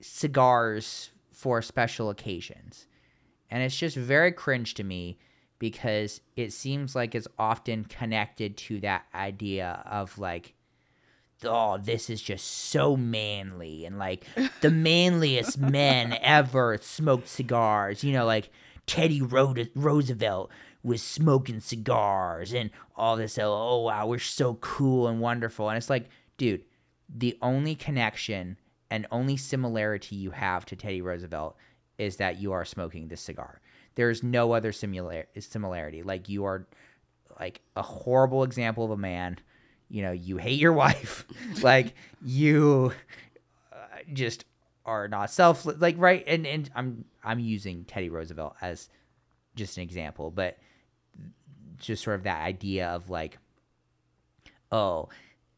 [0.01, 2.87] cigars for special occasions
[3.53, 5.19] and it's just very cringe to me
[5.59, 10.55] because it seems like it's often connected to that idea of like
[11.45, 14.25] oh, this is just so manly and like
[14.61, 18.05] the manliest men ever smoked cigars.
[18.05, 18.51] You know, like
[18.87, 20.51] Teddy Ro- Roosevelt
[20.83, 23.39] was smoking cigars and all this.
[23.39, 25.69] Oh, oh, wow, we're so cool and wonderful.
[25.69, 26.65] And it's like, dude,
[27.09, 28.57] the only connection
[28.89, 31.57] and only similarity you have to Teddy Roosevelt
[32.03, 33.61] is that you are smoking this cigar.
[33.95, 36.03] There's no other similar similarity.
[36.03, 36.67] Like you are
[37.39, 39.39] like a horrible example of a man
[39.93, 41.25] you know you hate your wife
[41.63, 41.95] like
[42.25, 42.93] you
[43.73, 43.77] uh,
[44.13, 44.45] just
[44.85, 48.89] are not self like right and and i'm i'm using teddy roosevelt as
[49.55, 50.59] just an example but
[51.79, 53.39] just sort of that idea of like
[54.73, 55.09] oh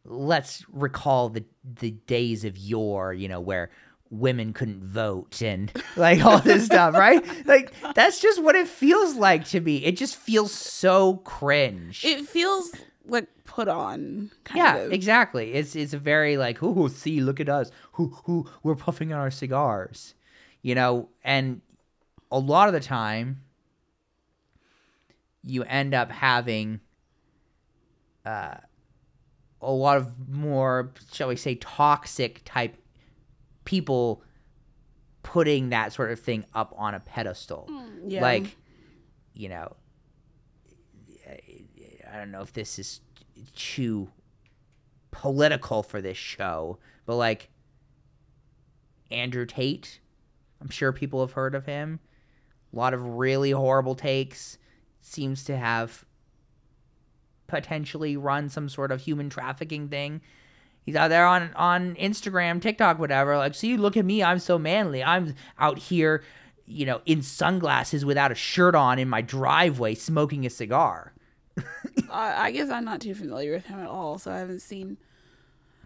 [0.04, 1.44] let's recall the
[1.80, 3.70] the days of yore you know where
[4.18, 9.14] women couldn't vote and like all this stuff right like that's just what it feels
[9.14, 12.70] like to me it just feels so cringe it feels
[13.06, 14.30] like put on.
[14.44, 14.92] Kind yeah, of.
[14.92, 15.54] exactly.
[15.54, 19.20] It's it's a very like, who see, look at us, who who we're puffing on
[19.20, 20.14] our cigars,
[20.62, 21.60] you know, and
[22.32, 23.42] a lot of the time,
[25.44, 26.80] you end up having
[28.26, 28.56] uh,
[29.62, 32.76] a lot of more, shall we say, toxic type
[33.64, 34.22] people
[35.22, 38.22] putting that sort of thing up on a pedestal, mm, yeah.
[38.22, 38.56] like,
[39.32, 39.74] you know,
[42.14, 43.00] I don't know if this is
[43.56, 44.10] too
[45.10, 47.50] political for this show, but like
[49.10, 50.00] Andrew Tate,
[50.60, 52.00] I'm sure people have heard of him.
[52.72, 54.58] A lot of really horrible takes.
[55.00, 56.04] Seems to have
[57.46, 60.20] potentially run some sort of human trafficking thing.
[60.84, 63.36] He's out there on on Instagram, TikTok, whatever.
[63.36, 65.02] Like, see, look at me, I'm so manly.
[65.02, 66.22] I'm out here,
[66.66, 71.14] you know, in sunglasses without a shirt on in my driveway, smoking a cigar.
[72.10, 74.98] I, I guess I'm not too familiar with him at all, so I haven't seen.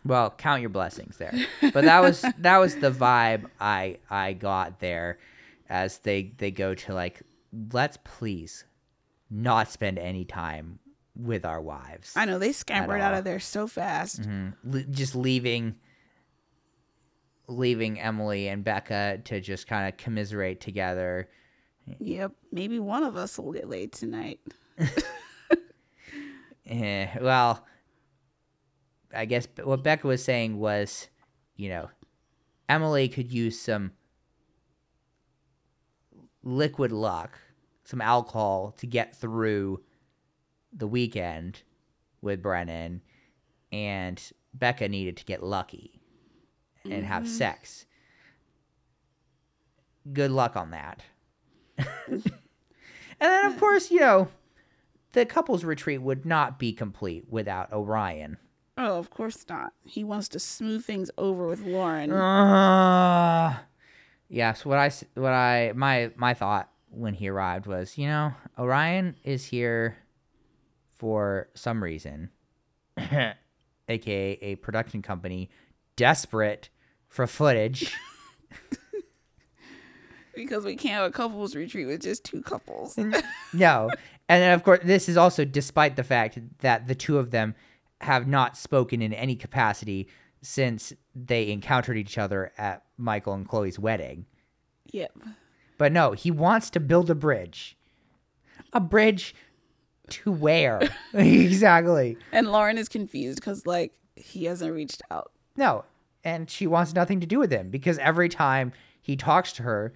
[0.04, 1.34] Well, count your blessings there.
[1.60, 5.18] But that was that was the vibe I I got there
[5.68, 7.22] as they they go to like
[7.72, 8.64] let's please
[9.30, 10.78] not spend any time
[11.18, 12.12] with our wives.
[12.16, 14.22] I know they scampered out of there so fast.
[14.22, 14.54] Mhm.
[14.64, 15.74] Le- just leaving
[17.50, 21.28] leaving Emily and Becca to just kind of commiserate together.
[21.98, 24.40] Yep, maybe one of us will get laid tonight.
[26.70, 27.64] Eh, well,
[29.14, 31.08] I guess what Becca was saying was,
[31.56, 31.88] you know,
[32.68, 33.92] Emily could use some
[36.42, 37.38] liquid luck,
[37.84, 39.82] some alcohol to get through
[40.78, 41.62] the weekend
[42.22, 43.02] with Brennan,
[43.70, 44.20] and
[44.54, 46.00] Becca needed to get lucky
[46.84, 47.84] and have sex.
[50.12, 51.02] Good luck on that.
[52.08, 52.22] and
[53.20, 54.28] then, of course, you know,
[55.12, 58.38] the couple's retreat would not be complete without Orion.
[58.76, 59.72] Oh, of course not.
[59.84, 62.12] He wants to smooth things over with Lauren.
[62.12, 63.58] Uh,
[64.28, 64.52] Yeah.
[64.52, 69.46] So I what I my my thought when he arrived was, you know, Orion is
[69.46, 69.96] here
[70.98, 72.30] for some reason,
[73.88, 75.48] aka a production company
[75.96, 76.68] desperate
[77.08, 77.92] for footage.
[80.38, 82.96] Because we can't have a couples retreat with just two couples.
[83.52, 83.90] no.
[84.28, 87.56] And then, of course, this is also despite the fact that the two of them
[88.02, 90.06] have not spoken in any capacity
[90.40, 94.26] since they encountered each other at Michael and Chloe's wedding.
[94.92, 95.12] yep.
[95.76, 97.76] But no, he wants to build a bridge.
[98.72, 99.34] A bridge
[100.10, 100.80] to where?
[101.14, 102.16] exactly.
[102.32, 105.32] And Lauren is confused because like he hasn't reached out.
[105.56, 105.84] No.
[106.24, 109.92] And she wants nothing to do with him because every time he talks to her,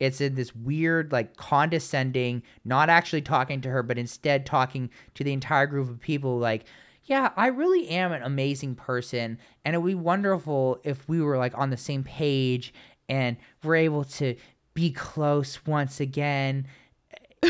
[0.00, 5.24] it's in this weird, like condescending, not actually talking to her, but instead talking to
[5.24, 6.64] the entire group of people like,
[7.04, 9.38] yeah, I really am an amazing person.
[9.64, 12.72] And it would be wonderful if we were like on the same page
[13.08, 14.36] and we're able to
[14.72, 16.66] be close once again.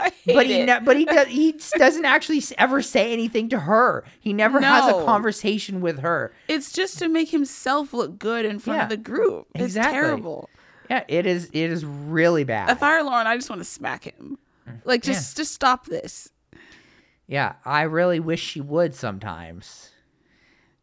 [0.26, 4.04] But he, ne- but he, does, he doesn't actually ever say anything to her.
[4.20, 6.32] He never has a conversation with her.
[6.48, 9.46] it's just to make himself look good in front Yeah, of the group.
[9.54, 9.92] It's exactly.
[10.00, 10.48] terrible.
[10.90, 11.46] Yeah, it is.
[11.52, 12.70] It is really bad.
[12.70, 14.38] If I were Lauren, I just want to smack him.
[14.84, 16.30] Like just just stop this.
[17.26, 19.90] Yeah, I really wish she would sometimes.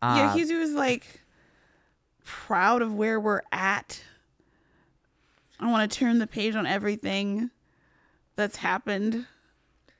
[0.01, 1.21] yeah, Uh, he was like
[2.23, 4.01] proud of where we're at.
[5.59, 7.51] I want to turn the page on everything
[8.35, 9.25] that's happened.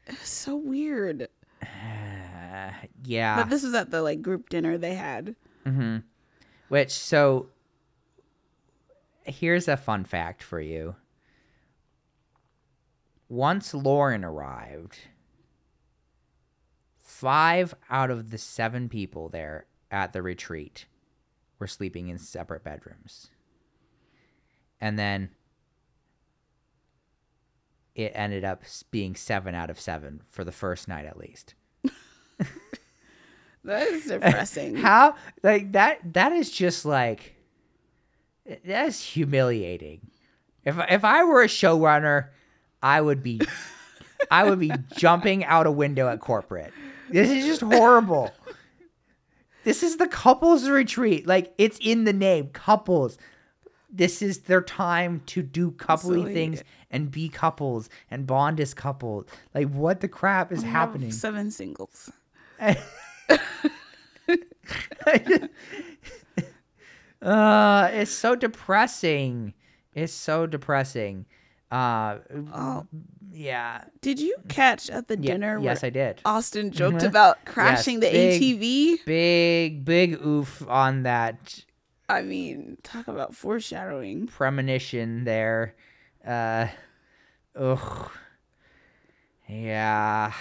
[0.07, 1.27] It's so weird.
[3.03, 3.36] yeah.
[3.38, 5.36] But this was at the like group dinner they had.
[5.65, 5.97] Mm-hmm.
[6.69, 7.47] Which so
[9.23, 10.95] here's a fun fact for you.
[13.29, 14.97] Once Lauren arrived,
[16.97, 20.86] five out of the seven people there at the retreat
[21.59, 23.29] were sleeping in separate bedrooms.
[24.82, 25.29] And then
[27.95, 31.55] it ended up being seven out of seven for the first night at least.
[33.63, 34.75] That is depressing.
[34.77, 37.35] How like that that is just like
[38.45, 40.01] that is humiliating.
[40.65, 42.29] If if I were a showrunner,
[42.81, 43.41] I would be
[44.31, 46.73] I would be jumping out a window at corporate.
[47.09, 48.31] This is just horrible.
[49.63, 51.27] This is the couples retreat.
[51.27, 53.17] Like it's in the name, couples.
[53.93, 59.25] This is their time to do coupley things and be couples and bond as couples.
[59.55, 61.11] Like what the crap is have happening?
[61.11, 62.11] Seven singles.
[67.21, 69.53] uh, it's so depressing.
[69.93, 71.25] It's so depressing.
[71.71, 72.17] Uh,
[72.53, 72.85] Oh,
[73.31, 73.85] yeah.
[74.01, 76.19] did you catch at the Yeah, dinner yes, I did.
[76.25, 77.07] Austin joked Mhm.
[77.07, 79.05] about crashing Yes, the big- ATV?
[79.05, 81.63] Big, big oof on that
[82.09, 84.27] I mean, talk about foreshadowing.
[84.27, 85.75] premonition there.
[86.26, 86.67] Uh,
[87.55, 88.11] ugh.
[89.47, 90.34] Yeah.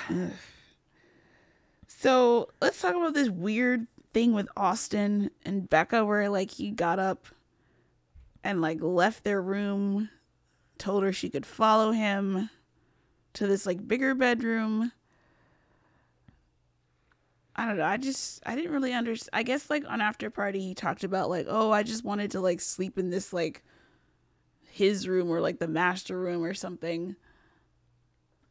[1.87, 6.99] So let's talk about this weird thing with Austin and Becca where like he got
[6.99, 7.26] up
[8.43, 10.09] and like left their room,
[10.78, 12.51] told her she could follow him
[13.35, 14.93] to this like bigger bedroom.
[17.57, 17.85] I don't know.
[17.85, 19.31] I just I didn't really understand.
[19.33, 22.41] I guess like on after party he talked about like, "Oh, I just wanted to
[22.41, 23.62] like sleep in this like
[24.71, 27.16] his room or like the master room or something."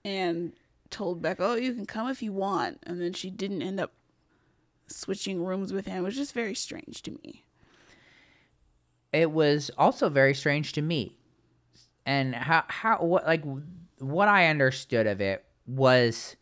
[0.05, 0.53] And
[0.89, 3.91] told Becca, "Oh, you can come if you want," and then she didn't end up
[4.87, 7.43] switching rooms with him, which is very strange to me.
[9.11, 11.17] it was also very strange to me
[12.05, 13.43] and how how what like
[13.97, 16.35] what i understood of it was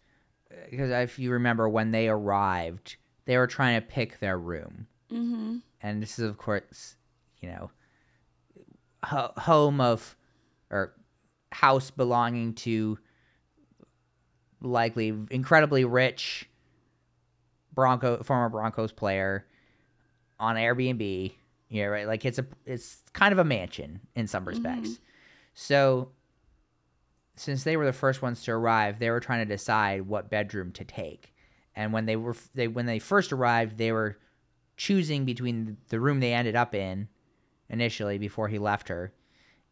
[0.70, 5.58] because if you remember when they arrived they were trying to pick their room Mm-hmm.
[5.82, 6.98] and this is of course
[7.40, 7.72] you know
[9.08, 10.16] ho- home of
[10.70, 10.94] or
[11.52, 13.00] house belonging to
[14.62, 16.50] likely incredibly rich
[17.74, 19.46] bronco former broncos player
[20.40, 21.32] on airbnb
[21.70, 22.08] yeah right?
[22.08, 24.50] Like it's a it's kind of a mansion in some mm-hmm.
[24.50, 25.00] respects.
[25.54, 26.12] So
[27.36, 30.72] since they were the first ones to arrive they were trying to decide what bedroom
[30.74, 31.34] to take.
[31.76, 34.18] And when they were they when they first arrived they were
[34.76, 37.10] choosing between the room they ended up in
[37.70, 39.14] initially before he left her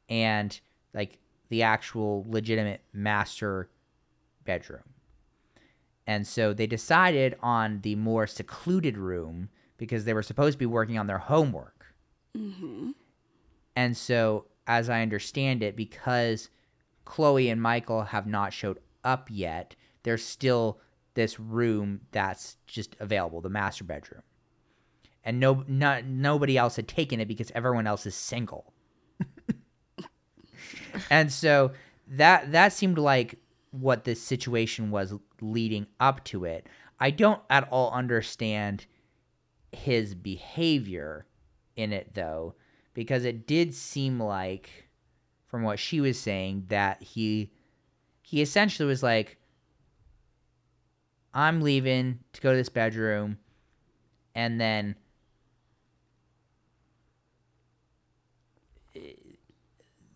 [0.09, 0.59] and
[0.93, 1.19] like
[1.49, 3.69] the actual legitimate master
[4.43, 4.83] bedroom.
[6.07, 10.65] And so they decided on the more secluded room because they were supposed to be
[10.65, 11.85] working on their homework.
[12.37, 12.91] Mm-hmm.
[13.75, 16.49] And so, as I understand it, because
[17.03, 20.79] Chloe and Michael have not showed up yet, there's still
[21.13, 24.21] this room that's just available, the master bedroom.
[25.25, 28.73] And no, not, nobody else had taken it because everyone else is single.
[31.09, 31.71] and so
[32.07, 33.39] that that seemed like
[33.71, 36.67] what the situation was leading up to it.
[36.99, 38.85] I don't at all understand
[39.71, 41.25] his behavior
[41.75, 42.55] in it though,
[42.93, 44.69] because it did seem like
[45.47, 47.51] from what she was saying that he
[48.21, 49.37] he essentially was like
[51.33, 53.39] I'm leaving to go to this bedroom
[54.33, 54.95] and then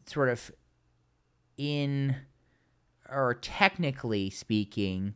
[0.10, 0.52] sort of
[1.58, 2.16] in
[3.10, 5.14] or technically speaking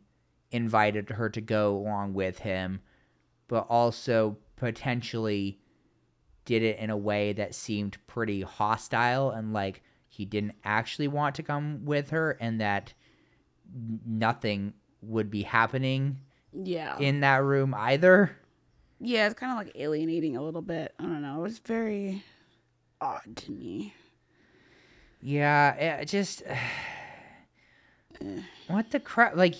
[0.50, 2.80] invited her to go along with him
[3.48, 5.58] but also potentially
[6.44, 11.34] did it in a way that seemed pretty hostile and like he didn't actually want
[11.34, 12.92] to come with her and that
[14.06, 14.72] nothing
[15.02, 16.18] would be happening
[16.52, 16.96] Yeah.
[16.98, 18.36] in that room either.
[19.00, 20.94] yeah, it's kind of like alienating a little bit.
[20.98, 21.40] I don't know.
[21.40, 22.22] It was very
[23.00, 23.92] odd to me.
[25.26, 26.42] Yeah, it just
[28.68, 29.54] what the crap like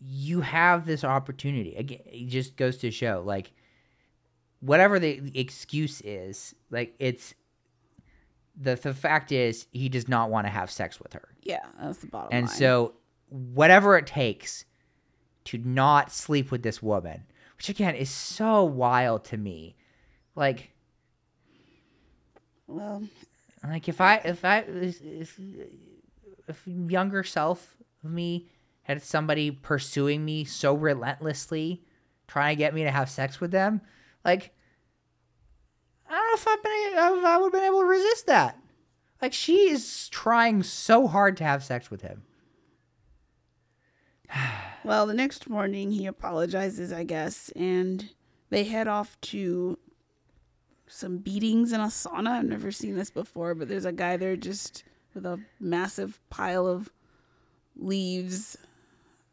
[0.00, 1.74] you have this opportunity.
[1.76, 3.52] Again, it just goes to show like
[4.60, 7.34] whatever the excuse is, like it's
[8.56, 11.28] the the fact is he does not want to have sex with her.
[11.42, 12.56] Yeah, that's the bottom And line.
[12.56, 12.94] so,
[13.28, 14.64] whatever it takes
[15.44, 17.24] to not sleep with this woman,
[17.58, 19.76] which again is so wild to me.
[20.34, 20.72] Like,
[22.66, 23.02] well,
[23.64, 25.38] like if I, if I, if,
[26.48, 28.48] if younger self of me
[28.82, 31.82] had somebody pursuing me so relentlessly,
[32.26, 33.80] trying to get me to have sex with them,
[34.24, 34.52] like,
[36.08, 38.58] I don't know if I've been, I would have been able to resist that.
[39.20, 42.22] Like, she is trying so hard to have sex with him.
[44.84, 48.10] well, the next morning he apologizes, I guess, and
[48.50, 49.78] they head off to
[50.88, 52.28] some beatings in a sauna.
[52.38, 54.84] I've never seen this before, but there's a guy there just
[55.14, 56.90] with a massive pile of
[57.76, 58.56] leaves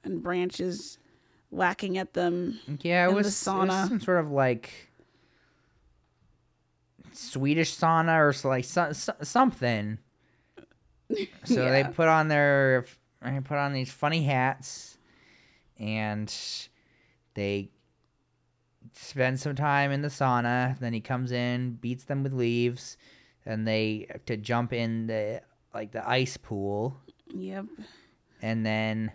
[0.03, 0.97] and branches
[1.49, 2.59] whacking at them.
[2.81, 3.87] Yeah, it in was, the it was sauna.
[3.87, 4.89] some sort of like
[7.11, 9.97] Swedish sauna or so, like so, so- something.
[11.43, 12.83] So they put on their
[13.21, 14.97] they put on these funny hats,
[15.77, 16.33] and
[17.35, 17.69] they
[18.93, 20.77] spend some time in the sauna.
[20.79, 22.97] Then he comes in, beats them with leaves,
[23.45, 25.41] and they to jump in the
[25.73, 26.97] like the ice pool,
[27.33, 27.65] Yep.
[28.41, 29.11] and then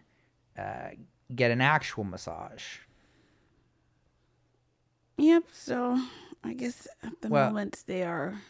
[0.59, 0.91] uh,
[1.35, 2.79] get an actual massage.
[5.16, 5.45] Yep.
[5.53, 5.99] So
[6.45, 8.41] I guess at the Well- moment they are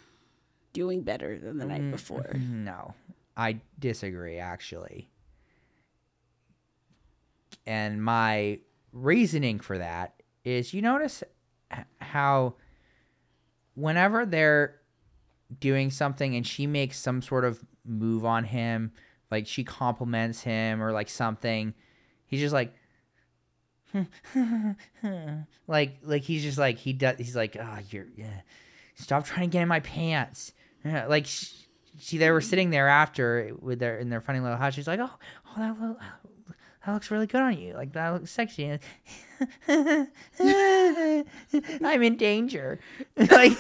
[0.73, 2.33] doing better than the night Mm, before.
[2.39, 2.95] No,
[3.37, 5.09] I disagree actually.
[7.67, 8.61] And my
[8.93, 11.23] reasoning for that is you notice
[12.01, 12.55] how
[13.75, 14.77] whenever they're
[15.59, 18.93] doing something and she makes some sort of move on him,
[19.31, 21.75] like she compliments him or like something,
[22.27, 22.75] he's just like
[25.67, 28.43] like like he's just like he does he's like oh you're yeah
[28.95, 30.53] stop trying to get in my pants.
[30.85, 31.55] Like sh
[31.99, 35.01] she they were sitting there after with their in their funny little house she's like
[35.01, 35.11] oh
[35.57, 35.97] oh that,
[36.87, 38.79] that looks really good on you like that looks sexy
[41.85, 42.79] i'm in danger
[43.31, 43.53] like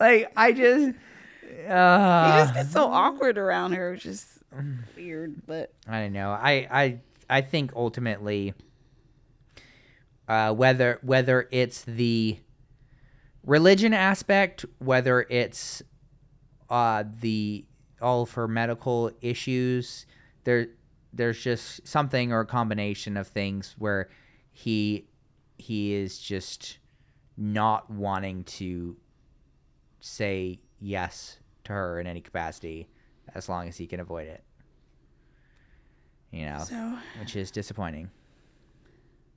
[0.00, 0.94] like i just
[1.68, 4.38] uh, he just gets so awkward around her, which is
[4.96, 5.46] weird.
[5.46, 6.30] But I don't know.
[6.30, 8.54] I I I think ultimately,
[10.26, 12.38] uh, whether whether it's the
[13.44, 15.82] religion aspect, whether it's
[16.70, 17.64] uh the
[18.00, 20.06] all of her medical issues,
[20.44, 20.68] there
[21.18, 24.08] there's just something or a combination of things where
[24.52, 25.06] he
[25.58, 26.78] he is just
[27.36, 28.96] not wanting to
[30.00, 32.88] say yes to her in any capacity
[33.34, 34.42] as long as he can avoid it
[36.30, 38.10] you know, so which is disappointing.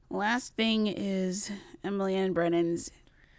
[0.10, 1.52] last thing is
[1.84, 2.92] Emily and Brennan's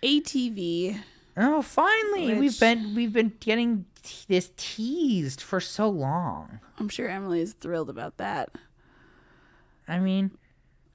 [0.03, 0.99] ATV.
[1.37, 6.61] Oh, finally, we've been we've been getting t- this teased for so long.
[6.79, 8.51] I'm sure Emily is thrilled about that.
[9.89, 10.33] I mean,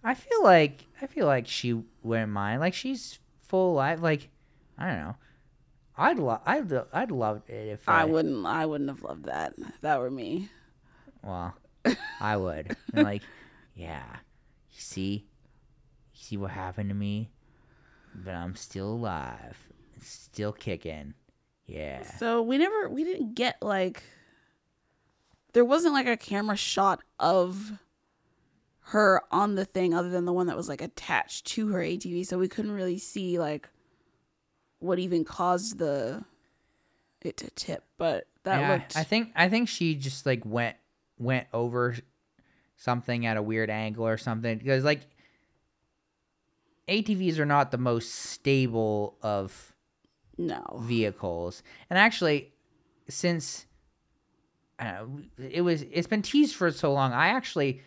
[0.04, 2.60] I feel like I feel like she wouldn't mind.
[2.62, 4.02] Like she's full life.
[4.02, 4.30] Like
[4.78, 5.16] I don't know.
[5.98, 8.46] I'd love I'd lo- I'd love it if I wouldn't.
[8.46, 10.50] I wouldn't have loved that if that were me.
[11.24, 11.56] Well,
[12.20, 12.78] I would.
[12.94, 13.24] And like,
[13.76, 14.06] yeah.
[14.72, 15.26] You see,
[16.14, 17.32] you see what happened to me,
[18.14, 19.58] but I'm still alive,
[20.08, 21.14] still kicking.
[21.66, 22.04] Yeah.
[22.04, 22.90] So we never.
[22.90, 24.04] We didn't get like.
[25.54, 27.74] There wasn't like a camera shot of
[28.80, 32.26] her on the thing other than the one that was like attached to her ATV,
[32.26, 33.70] so we couldn't really see like
[34.80, 36.24] what even caused the
[37.22, 38.96] it to tip, but that Yeah, looked.
[38.96, 40.78] I think I think she just like went
[41.18, 41.96] went over
[42.78, 45.02] something at a weird angle or something because like
[46.88, 49.74] ATVs are not the most stable of
[50.38, 50.64] no.
[50.82, 51.64] vehicles.
[51.90, 52.54] And actually,
[53.10, 53.66] since
[54.80, 57.14] it was, it's been teased for so long.
[57.14, 57.82] I actually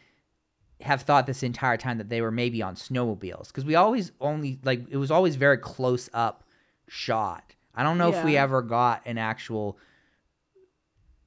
[0.80, 4.58] have thought this entire time that they were maybe on snowmobiles because we always only
[4.64, 6.44] like it was always very close up
[6.88, 7.54] shot.
[7.74, 9.78] I don't know if we ever got an actual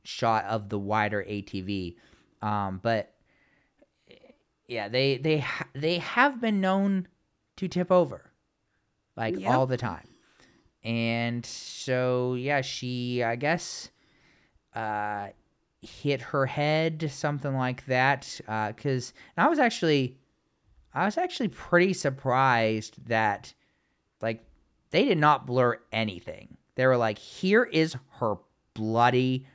[0.04, 1.96] shot of the wider ATV,
[2.42, 3.14] um, but
[4.68, 7.08] yeah, they they ha- they have been known
[7.58, 8.32] to tip over,
[9.16, 9.50] like Yep.
[9.52, 10.08] all the time
[10.84, 13.90] and so yeah she i guess
[14.76, 15.28] uh
[15.82, 20.18] hit her head something like that uh because i was actually
[20.94, 23.54] i was actually pretty surprised that
[24.22, 24.44] like
[24.92, 28.36] they did not blur anything they were like here is her
[28.74, 29.46] bloody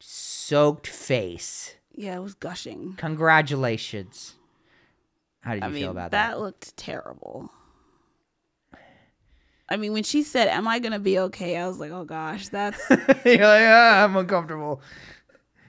[0.00, 2.94] soaked face Yeah, it was gushing.
[2.96, 4.34] congratulations
[5.40, 7.50] how did you I mean, feel about that, that, looked terrible.
[9.68, 12.48] I mean, when she said, "Am I gonna be okay?" I was like, "Oh gosh,
[12.48, 14.80] that's." You're like, "Ah, i'm uncomfortable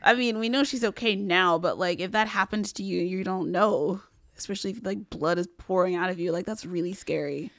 [0.03, 3.23] I mean, we know she's okay now, but like, if that happens to you, you
[3.23, 4.01] don't know.
[4.37, 7.49] Especially if like blood is pouring out of you, like that's really scary.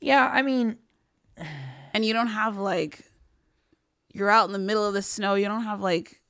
[0.00, 0.78] yeah i mean
[1.92, 3.00] And you don't have like,
[4.12, 5.34] you're out in the middle of the snow.
[5.34, 6.22] You don't have like,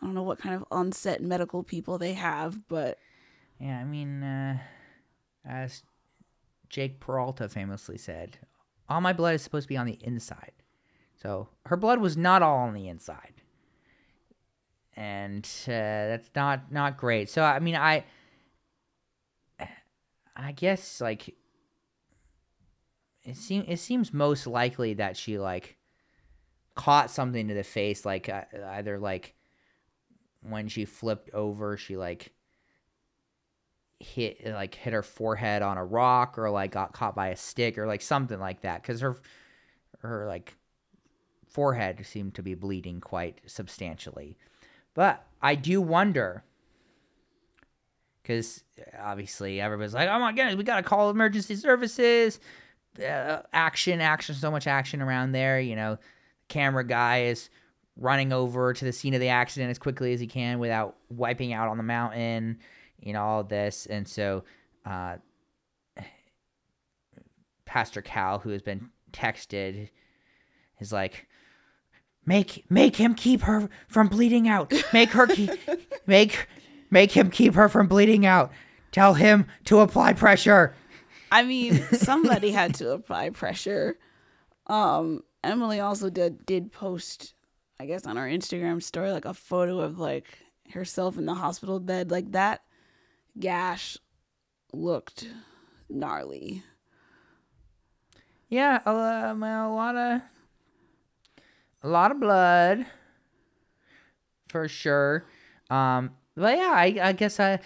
[0.00, 2.98] I don't know what kind of onset medical people they have, but
[3.60, 4.58] Yeah, I mean, uh,
[5.44, 5.82] as
[6.70, 8.38] Jake Peralta famously said,
[8.88, 10.52] all my blood is supposed to be on the inside.
[11.20, 13.34] So her blood was not all on the inside.
[14.96, 17.30] And uh, that's not not great.
[17.30, 18.04] So I mean, I
[20.40, 21.34] I guess like
[23.22, 25.76] it seems it seems most likely that she like
[26.74, 29.34] caught something to the face like uh, either like
[30.42, 32.32] when she flipped over she like
[34.00, 37.76] hit like hit her forehead on a rock or like got caught by a stick
[37.76, 39.16] or like something like that because her
[40.00, 40.56] her like
[41.46, 44.36] forehead seemed to be bleeding quite substantially.
[44.94, 46.44] But i do wonder
[48.22, 48.64] because
[49.00, 52.40] obviously everybody's like oh my goodness we gotta call emergency services.
[52.98, 55.98] Uh, action action so much action around there you know.
[56.48, 57.50] Camera guy is
[57.96, 61.52] running over to the scene of the accident as quickly as he can without wiping
[61.52, 62.58] out on the mountain
[63.12, 64.44] know all this and so
[64.86, 65.16] uh
[67.64, 69.88] pastor cal who has been texted
[70.80, 71.26] is like
[72.26, 75.50] make make him keep her from bleeding out make her keep
[76.06, 76.46] make
[76.90, 78.50] make him keep her from bleeding out
[78.92, 80.74] tell him to apply pressure
[81.30, 83.98] I mean, somebody had to apply pressure.
[84.66, 87.34] Um, Emily also did did post,
[87.78, 90.38] I guess, on our Instagram story like a photo of like
[90.72, 92.10] herself in the hospital bed.
[92.10, 92.62] Like that
[93.38, 93.96] gash
[94.72, 95.28] looked
[95.88, 96.62] gnarly.
[98.48, 100.20] yeah a, lo- a lot of
[101.82, 102.86] a lot of blood
[104.48, 105.24] for sure
[105.70, 107.58] um but yeah i, I guess i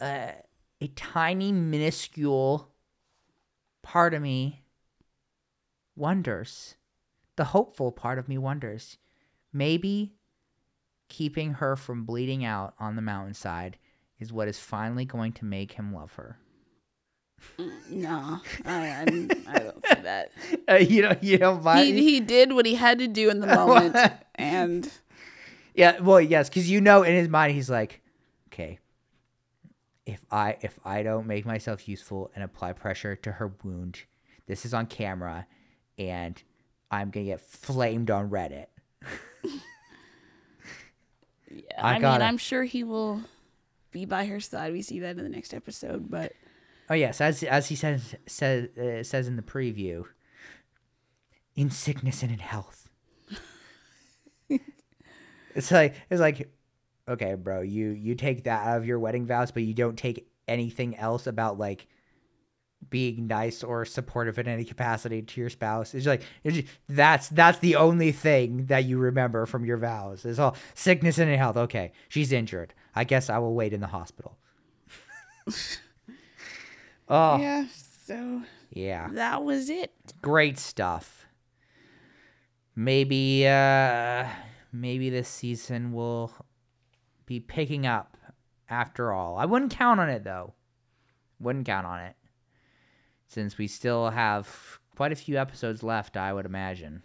[0.00, 0.32] uh,
[0.80, 2.68] a tiny minuscule
[3.82, 4.62] part of me
[5.94, 6.76] wonders
[7.36, 8.98] the hopeful part of me wonders
[9.52, 10.14] maybe
[11.08, 13.78] keeping her from bleeding out on the mountainside
[14.18, 16.38] is what is finally going to make him love her
[17.90, 19.02] No, I, I,
[19.48, 20.32] I don't see that.
[20.68, 23.40] uh, you don't you don't buy He he did what he had to do in
[23.40, 23.96] the moment,
[24.34, 24.90] and
[25.74, 28.00] Yeah, well, yes, because you know in his mind he's like,
[28.48, 28.78] okay,
[30.06, 34.00] if I if I don't make myself useful and apply pressure to her wound,
[34.46, 35.46] this is on camera,
[35.98, 36.42] and
[36.90, 38.66] I'm gonna get flamed on Reddit.
[41.50, 43.20] yeah, I I, mean, I'm sure he will
[43.96, 44.72] be by her side.
[44.72, 46.32] We see that in the next episode, but
[46.88, 50.04] Oh yes, as as he says says uh, says in the preview,
[51.56, 52.88] in sickness and in health.
[55.54, 56.48] it's like it's like,
[57.08, 60.28] okay, bro, you you take that out of your wedding vows, but you don't take
[60.46, 61.88] anything else about like
[62.88, 65.92] being nice or supportive in any capacity to your spouse.
[65.92, 70.24] It's like it's just, that's that's the only thing that you remember from your vows.
[70.24, 71.56] It's all sickness and in health.
[71.56, 72.74] Okay, she's injured.
[72.96, 74.38] I guess I will wait in the hospital.
[77.08, 77.66] oh yeah.
[78.04, 79.08] So yeah.
[79.12, 79.92] that was it.
[80.22, 81.26] great stuff.
[82.74, 84.26] Maybe uh
[84.72, 86.32] maybe this season will
[87.26, 88.16] be picking up
[88.68, 89.36] after all.
[89.36, 90.54] I wouldn't count on it though.
[91.38, 92.16] Wouldn't count on it.
[93.28, 97.02] Since we still have quite a few episodes left, I would imagine.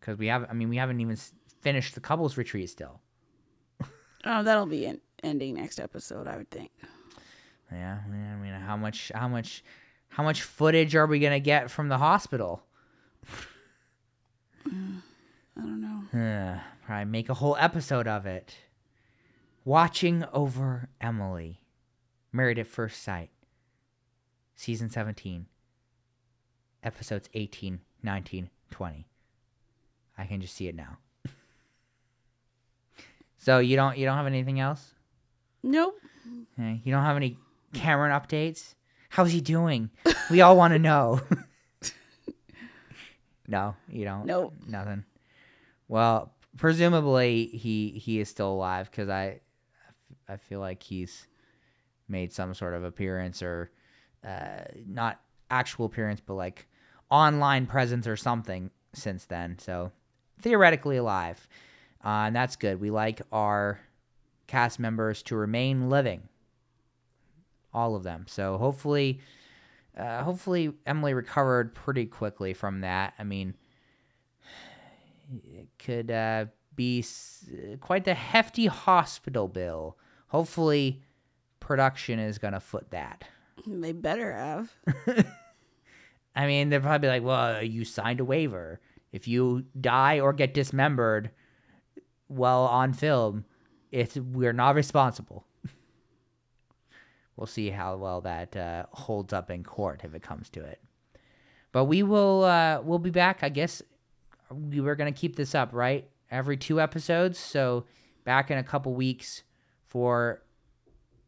[0.00, 0.46] because we have.
[0.48, 1.16] I mean, we haven't even
[1.62, 3.00] finished the couples retreat still.
[4.26, 6.72] Oh, that'll be en- ending next episode, I would think.
[7.70, 8.10] Yeah, I
[8.42, 9.62] mean, how much, how much,
[10.08, 12.64] how much footage are we gonna get from the hospital?
[14.66, 14.70] I
[15.56, 16.60] don't know.
[16.86, 18.56] Probably make a whole episode of it.
[19.64, 21.60] Watching over Emily,
[22.32, 23.30] Married at First Sight,
[24.54, 25.46] season seventeen,
[26.82, 29.06] episodes 18, 19, 20.
[30.18, 30.98] I can just see it now.
[33.46, 34.92] So you don't, you don't have anything else?
[35.62, 35.94] Nope.
[36.58, 37.38] Eh, You don't have any
[37.72, 38.74] Cameron updates?
[39.08, 39.88] How's he doing?
[40.32, 41.20] We all want to know.
[43.46, 44.26] no, you don't.
[44.26, 44.52] Nope.
[44.66, 45.04] Nothing.
[45.86, 49.38] Well, presumably he he is still alive because I
[50.28, 51.28] I feel like he's
[52.08, 53.70] made some sort of appearance or
[54.26, 55.20] uh, not
[55.50, 56.66] actual appearance, but like
[57.08, 59.56] online presence or something since then.
[59.60, 59.92] So
[60.40, 61.46] theoretically alive,
[62.06, 62.80] uh, and that's good.
[62.80, 63.80] We like our
[64.46, 66.28] cast members to remain living.
[67.74, 68.26] All of them.
[68.28, 69.20] So hopefully
[69.98, 73.14] uh, hopefully emily recovered pretty quickly from that.
[73.18, 73.54] I mean
[75.44, 76.46] it could uh,
[76.76, 77.44] be s-
[77.80, 79.98] quite the hefty hospital bill.
[80.28, 81.02] Hopefully
[81.60, 83.24] production is gonna foot that.
[83.66, 84.72] They better have.
[86.36, 88.80] i mean they're probably like well you signed a waiver.
[89.12, 91.30] If you die or get dismembered
[92.28, 93.44] while on film
[93.90, 95.46] it's we're not responsible
[97.36, 100.80] we'll see how well that uh, holds up in court if it comes to it.
[101.72, 103.40] But we will uh, we'll be back.
[103.42, 103.82] I guess
[104.50, 107.38] we were gonna keep this up right every two episodes.
[107.38, 107.84] So
[108.24, 109.42] back in a couple weeks
[109.84, 110.42] for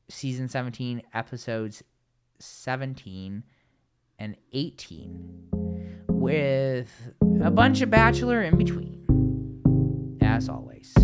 [0.09, 1.83] season seventeen, episodes
[2.39, 3.45] seventeen
[4.19, 5.49] and eighteen,
[6.09, 7.13] with
[7.43, 9.05] a bunch of Bachelor in between,
[10.39, 10.95] as always.